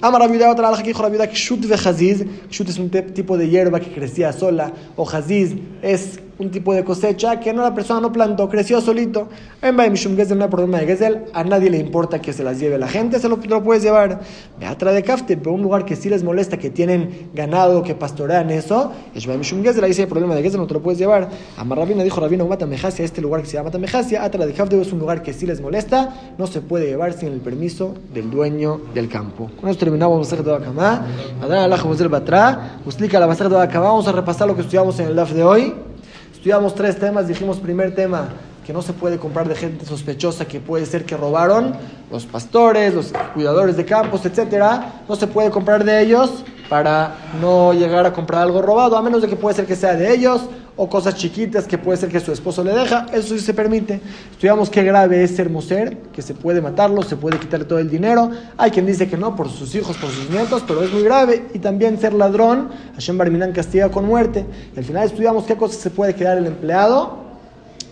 Amar 0.01 0.23
otra 0.23 0.69
alja 0.69 0.83
que 0.83 0.89
dijo 0.89 1.03
la 1.03 1.09
viuda 1.09 1.29
que 1.29 1.37
Shut 1.37 1.65
es 1.65 2.79
un 2.79 2.91
tipo 2.91 3.39
de 3.39 3.49
hierba 3.49 3.81
que 3.81 3.93
crecía 3.93 4.33
sola, 4.33 4.73
o 4.97 5.09
Haziz 5.09 5.55
es 5.83 6.21
un 6.41 6.51
tipo 6.51 6.75
de 6.75 6.85
cosecha 6.85 7.39
que 7.39 7.53
no 7.53 7.63
la 7.63 7.75
persona 7.75 8.01
no 8.01 8.13
plantó, 8.13 8.49
creció 8.49 8.81
solito. 8.81 9.29
En 9.63 9.77
Baimishum 9.77 10.17
Gezel 10.17 10.39
no 10.39 10.45
hay 10.45 10.51
problema 10.51 10.79
de 10.79 10.87
Gezel, 10.87 11.25
a 11.33 11.45
nadie 11.45 11.71
le 11.71 11.79
importa 11.79 12.21
que 12.21 12.33
se 12.33 12.43
las 12.43 12.59
lleve 12.59 12.79
la 12.79 12.89
gente, 12.89 13.19
se 13.19 13.29
lo, 13.29 13.37
lo 13.37 13.63
puedes 13.63 13.83
llevar. 13.83 14.21
Beatra 14.59 14.93
de 14.93 15.03
Kafte, 15.03 15.37
pero 15.37 15.53
un 15.53 15.63
lugar 15.63 15.85
que 15.85 15.97
sí 15.97 16.09
les 16.09 16.25
molesta, 16.25 16.57
que 16.57 16.71
tienen 16.71 17.31
ganado, 17.35 17.83
que 17.83 17.95
pastorean 17.95 18.51
eso, 18.51 18.93
es 19.15 19.27
Baimishum 19.27 19.63
Gezel, 19.63 19.85
ahí 19.85 19.95
sí 19.95 20.03
hay 20.03 20.09
problema 20.09 20.35
de 20.35 20.43
Gezel, 20.43 20.61
no 20.61 20.67
te 20.67 20.75
lo 20.75 20.83
puedes 20.83 20.99
llevar. 20.99 21.29
Amarrabina 21.57 22.03
dijo 22.03 22.21
Rabino 22.21 22.47
Matamejasia, 22.47 23.05
este 23.05 23.21
lugar 23.21 23.43
que 23.43 23.47
se 23.47 23.55
llama 23.55 23.67
Matamejasia, 23.67 24.25
Atra 24.25 24.47
de 24.47 24.53
Kafte 24.53 24.81
es 24.81 24.93
un 24.93 24.99
lugar 24.99 25.23
que 25.23 25.33
sí 25.33 25.47
les 25.47 25.61
molesta, 25.61 26.35
no 26.39 26.47
se 26.47 26.61
puede 26.61 26.87
llevar 26.87 27.13
sin 27.13 27.29
el 27.29 27.41
permiso 27.41 27.95
del 28.15 28.31
dueño 28.31 28.81
del 28.95 29.09
campo. 29.09 29.51
Con 29.61 29.69
esto 29.69 29.85
terminamos 29.85 30.19
Masaj 30.19 30.45
de 30.45 30.53
Bakamá. 30.53 31.07
Adán 31.43 31.73
Allah 31.73 32.09
Batra, 32.09 32.81
explica 32.85 33.21
la 33.21 33.27
de 33.27 33.49
Bakamá. 33.49 33.87
Vamos 33.87 34.09
a 34.09 34.13
repasar 34.13 34.47
lo 34.47 34.55
que 34.55 34.63
estudiamos 34.63 34.99
en 35.01 35.09
el 35.09 35.17
DAF 35.17 35.33
de 35.33 35.43
hoy. 35.43 35.75
Estudiamos 36.41 36.75
tres 36.75 36.99
temas, 36.99 37.29
dijimos 37.29 37.59
primer 37.59 37.95
tema, 37.95 38.31
que 38.65 38.73
no 38.73 38.81
se 38.81 38.95
puede 38.95 39.19
comprar 39.19 39.47
de 39.47 39.55
gente 39.55 39.85
sospechosa 39.85 40.47
que 40.47 40.59
puede 40.59 40.87
ser 40.87 41.05
que 41.05 41.15
robaron, 41.15 41.75
los 42.11 42.25
pastores, 42.25 42.95
los 42.95 43.13
cuidadores 43.35 43.77
de 43.77 43.85
campos, 43.85 44.25
etcétera, 44.25 45.03
no 45.07 45.17
se 45.17 45.27
puede 45.27 45.51
comprar 45.51 45.85
de 45.85 46.01
ellos 46.01 46.43
para 46.71 47.15
no 47.43 47.75
llegar 47.75 48.07
a 48.07 48.15
comprar 48.15 48.41
algo 48.41 48.63
robado, 48.63 48.97
a 48.97 49.03
menos 49.03 49.21
de 49.21 49.29
que 49.29 49.37
puede 49.37 49.55
ser 49.55 49.67
que 49.67 49.77
sea 49.77 49.95
de 49.95 50.15
ellos 50.15 50.41
o 50.83 50.89
cosas 50.89 51.15
chiquitas 51.15 51.67
que 51.67 51.77
puede 51.77 51.99
ser 51.99 52.09
que 52.09 52.21
su 52.21 52.33
esposo 52.33 52.65
le 52.65 52.73
deja, 52.73 53.05
eso 53.13 53.35
sí 53.35 53.41
se 53.41 53.53
permite. 53.53 54.01
Estudiamos 54.31 54.71
qué 54.71 54.83
grave 54.83 55.23
es 55.23 55.37
ser 55.37 55.51
muser, 55.51 55.99
que 56.11 56.23
se 56.23 56.33
puede 56.33 56.63
matarlo, 56.63 57.03
se 57.03 57.17
puede 57.17 57.39
quitarle 57.39 57.67
todo 57.67 57.81
el 57.81 57.91
dinero. 57.91 58.31
Hay 58.57 58.71
quien 58.71 58.87
dice 58.87 59.07
que 59.07 59.19
no, 59.19 59.37
por 59.37 59.51
sus 59.51 59.75
hijos, 59.75 59.99
por 59.99 60.09
sus 60.09 60.31
nietos, 60.31 60.65
pero 60.67 60.83
es 60.83 60.91
muy 60.91 61.03
grave. 61.03 61.49
Y 61.53 61.59
también 61.59 62.01
ser 62.01 62.15
ladrón, 62.15 62.71
Hashem 62.95 63.19
Barminan 63.19 63.53
castiga 63.53 63.91
con 63.91 64.07
muerte. 64.07 64.47
Y 64.75 64.79
al 64.79 64.85
final 64.87 65.05
estudiamos 65.05 65.45
qué 65.45 65.55
cosas 65.55 65.83
se 65.83 65.91
puede 65.91 66.15
quedar 66.15 66.39
el 66.39 66.47
empleado 66.47 67.30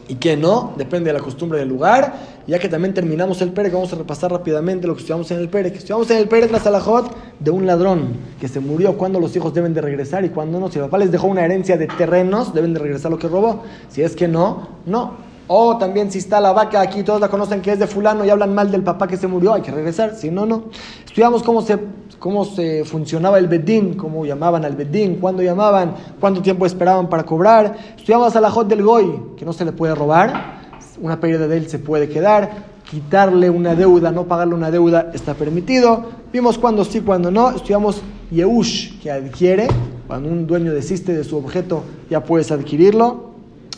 y 0.09 0.15
qué 0.17 0.37
no, 0.37 0.73
depende 0.77 1.13
de 1.13 1.19
la 1.19 1.23
costumbre 1.23 1.59
del 1.59 1.69
lugar. 1.69 2.15
Ya 2.47 2.59
que 2.59 2.69
también 2.69 2.95
terminamos 2.95 3.43
el 3.43 3.53
Pérez, 3.53 3.73
vamos 3.73 3.93
a 3.93 3.97
repasar 3.97 4.33
rápidamente 4.33 4.87
lo 4.87 4.95
que 4.95 5.01
estudiamos 5.01 5.31
en 5.31 5.39
el 5.39 5.49
Pérez. 5.49 5.75
Estudiamos 5.75 6.11
en 6.11 6.17
el 6.17 6.29
Pérez 6.29 6.51
la 6.51 6.59
Salahot 6.59 7.15
de 7.39 7.51
un 7.51 7.67
ladrón 7.67 8.15
que 8.41 8.49
se 8.49 8.59
murió, 8.59 8.97
cuando 8.97 9.21
los 9.21 9.37
hijos 9.37 9.53
deben 9.53 9.75
de 9.75 9.83
regresar 9.83 10.25
y 10.25 10.31
cuando 10.31 10.59
no. 10.59 10.71
Si 10.71 10.79
el 10.79 10.87
papá 10.87 10.99
les 10.99 11.13
dejó 11.13 11.27
una 11.27 11.45
herencia 11.45 11.77
de 11.77 11.87
terrenos, 11.87 12.55
deben 12.55 12.73
de 12.73 12.81
regresar 12.81 13.11
lo 13.11 13.19
que 13.19 13.29
robó. 13.29 13.63
Si 13.91 14.03
es 14.03 14.17
que 14.17 14.27
no, 14.27 14.69
no. 14.87 15.29
O 15.47 15.77
también 15.79 16.11
si 16.11 16.19
está 16.19 16.41
la 16.41 16.53
vaca 16.53 16.81
aquí, 16.81 17.03
todos 17.03 17.21
la 17.21 17.29
conocen 17.29 17.61
que 17.61 17.73
es 17.73 17.79
de 17.79 17.87
fulano 17.87 18.25
y 18.25 18.31
hablan 18.31 18.55
mal 18.55 18.71
del 18.71 18.83
papá 18.83 19.09
que 19.09 19.17
se 19.17 19.27
murió, 19.27 19.55
hay 19.55 19.63
que 19.63 19.71
regresar. 19.71 20.15
Si 20.15 20.31
no, 20.31 20.47
no. 20.47 20.65
Estudiamos 21.07 21.43
cómo 21.43 21.63
se 21.63 21.79
cómo 22.19 22.45
se 22.45 22.85
funcionaba 22.85 23.39
el 23.39 23.47
bedín, 23.47 23.95
cómo 23.95 24.25
llamaban 24.25 24.65
al 24.65 24.75
bedín, 24.75 25.17
cuándo 25.17 25.43
llamaban, 25.43 25.95
cuánto 26.21 26.43
tiempo 26.43 26.67
esperaban 26.67 27.09
para 27.09 27.25
cobrar. 27.25 27.77
Estudiamos 27.97 28.35
a 28.37 28.41
la 28.41 28.51
Jot 28.51 28.69
del 28.69 28.83
Goy, 28.83 29.21
que 29.37 29.45
no 29.45 29.53
se 29.53 29.65
le 29.65 29.73
puede 29.73 29.95
robar, 29.95 30.59
una 31.01 31.21
pérdida 31.21 31.47
de 31.47 31.57
él 31.57 31.69
se 31.69 31.79
puede 31.79 32.09
quedar, 32.09 32.67
quitarle 32.91 33.51
una 33.51 33.75
deuda, 33.75 34.11
no 34.11 34.25
pagarle 34.25 34.55
una 34.55 34.71
deuda 34.71 35.11
está 35.15 35.35
permitido. 35.35 36.07
Vimos 36.33 36.59
cuándo 36.59 36.85
sí, 36.85 37.01
cuándo 37.01 37.31
no. 37.31 37.51
Estudiamos 37.51 38.03
Yehush, 38.31 39.01
que 39.01 39.11
adquiere, 39.11 39.69
cuando 40.07 40.29
un 40.29 40.47
dueño 40.47 40.73
desiste 40.73 41.15
de 41.15 41.25
su 41.25 41.37
objeto, 41.37 41.85
ya 42.11 42.25
puedes 42.25 42.51
adquirirlo. 42.51 43.29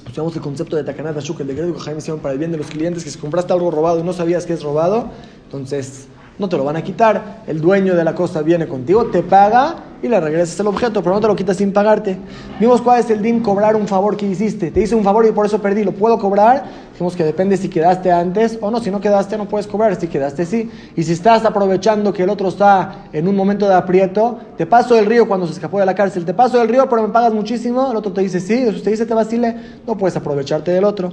Estudiamos 0.06 0.34
el 0.34 0.42
concepto 0.42 0.76
de 0.76 0.84
Takanat 0.84 1.18
Ashuk, 1.18 1.40
el 1.40 1.48
decreto 1.48 1.74
que 1.74 1.80
Jaime 1.80 1.98
hicieron 1.98 2.20
para 2.20 2.32
el 2.32 2.38
bien 2.38 2.50
de 2.50 2.58
los 2.58 2.66
clientes, 2.66 3.04
que 3.04 3.10
si 3.10 3.18
compraste 3.18 3.52
algo 3.52 3.70
robado 3.70 4.00
y 4.00 4.02
no 4.02 4.12
sabías 4.12 4.46
que 4.46 4.54
es 4.54 4.62
robado, 4.62 5.08
entonces 5.44 6.08
no 6.40 6.48
te 6.48 6.56
lo 6.56 6.64
van 6.64 6.76
a 6.76 6.82
quitar. 6.82 7.42
El 7.46 7.60
dueño 7.60 7.94
de 7.94 8.02
la 8.02 8.14
cosa 8.14 8.42
viene 8.42 8.66
contigo, 8.66 9.06
te 9.06 9.22
paga 9.22 9.76
y 10.02 10.08
le 10.08 10.18
regresas 10.18 10.58
el 10.58 10.66
objeto, 10.66 11.02
pero 11.02 11.14
no 11.14 11.20
te 11.20 11.26
lo 11.26 11.36
quitas 11.36 11.58
sin 11.58 11.72
pagarte. 11.72 12.16
Vimos 12.58 12.80
cuál 12.80 13.00
es 13.00 13.10
el 13.10 13.20
DIN 13.20 13.40
cobrar 13.40 13.76
un 13.76 13.86
favor 13.86 14.16
que 14.16 14.26
hiciste. 14.26 14.70
Te 14.70 14.80
hice 14.80 14.94
un 14.94 15.04
favor 15.04 15.26
y 15.26 15.32
por 15.32 15.44
eso 15.44 15.60
perdí. 15.60 15.84
¿Lo 15.84 15.92
puedo 15.92 16.18
cobrar? 16.18 16.64
Dijimos 16.92 17.14
que 17.14 17.24
depende 17.24 17.58
si 17.58 17.68
quedaste 17.68 18.10
antes 18.10 18.58
o 18.60 18.70
no. 18.70 18.80
Si 18.80 18.90
no 18.90 19.00
quedaste, 19.00 19.36
no 19.36 19.46
puedes 19.46 19.66
cobrar. 19.66 19.94
Si 19.96 20.08
quedaste, 20.08 20.46
sí. 20.46 20.70
Y 20.96 21.02
si 21.02 21.12
estás 21.12 21.44
aprovechando 21.44 22.12
que 22.12 22.22
el 22.22 22.30
otro 22.30 22.48
está 22.48 23.04
en 23.12 23.28
un 23.28 23.36
momento 23.36 23.68
de 23.68 23.74
aprieto, 23.74 24.38
te 24.56 24.64
paso 24.64 24.98
el 24.98 25.04
río 25.04 25.28
cuando 25.28 25.46
se 25.46 25.52
escapó 25.52 25.78
de 25.78 25.86
la 25.86 25.94
cárcel. 25.94 26.24
Te 26.24 26.32
paso 26.32 26.60
el 26.62 26.68
río, 26.68 26.88
pero 26.88 27.02
me 27.02 27.08
pagas 27.10 27.34
muchísimo. 27.34 27.90
El 27.90 27.96
otro 27.98 28.12
te 28.12 28.22
dice 28.22 28.40
sí. 28.40 28.54
Eso 28.54 28.80
te 28.80 28.90
dice 28.90 29.04
te 29.04 29.12
vacile. 29.12 29.54
No 29.86 29.98
puedes 29.98 30.16
aprovecharte 30.16 30.70
del 30.70 30.84
otro. 30.84 31.12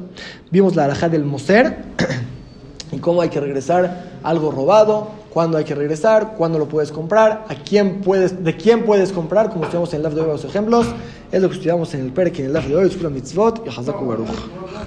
Vimos 0.49 0.75
la 0.77 0.85
alhaja 0.85 1.09
del 1.09 1.25
Moser 1.25 1.77
y 2.97 2.99
cómo 2.99 3.21
hay 3.21 3.29
que 3.29 3.39
regresar 3.39 4.17
algo 4.23 4.51
robado 4.51 5.07
cuándo 5.37 5.59
hay 5.59 5.65
que 5.65 5.75
regresar, 5.75 6.33
cuándo 6.35 6.57
lo 6.57 6.67
puedes 6.67 6.91
comprar, 6.91 7.45
a 7.47 7.53
quién 7.53 8.01
puedes, 8.01 8.43
de 8.43 8.57
quién 8.57 8.85
puedes 8.85 9.11
comprar, 9.11 9.51
como 9.51 9.65
estudiamos 9.65 9.93
en 9.93 9.97
el 9.97 10.03
LAF 10.03 10.13
de 10.15 10.21
hoy, 10.21 10.27
los 10.29 10.45
ejemplos, 10.45 10.87
es 11.31 11.39
lo 11.39 11.47
que 11.49 11.53
estudiamos 11.53 11.93
en 11.93 12.01
el 12.01 12.11
PEREC, 12.11 12.39
en 12.39 12.45
el 12.47 12.53
LAF 12.53 12.65
de 12.65 12.75
hoy, 12.75 12.97
Mitzvot 13.11 13.63
y 13.63 13.69
Hazaku 13.69 14.03
Baruch. 14.03 14.66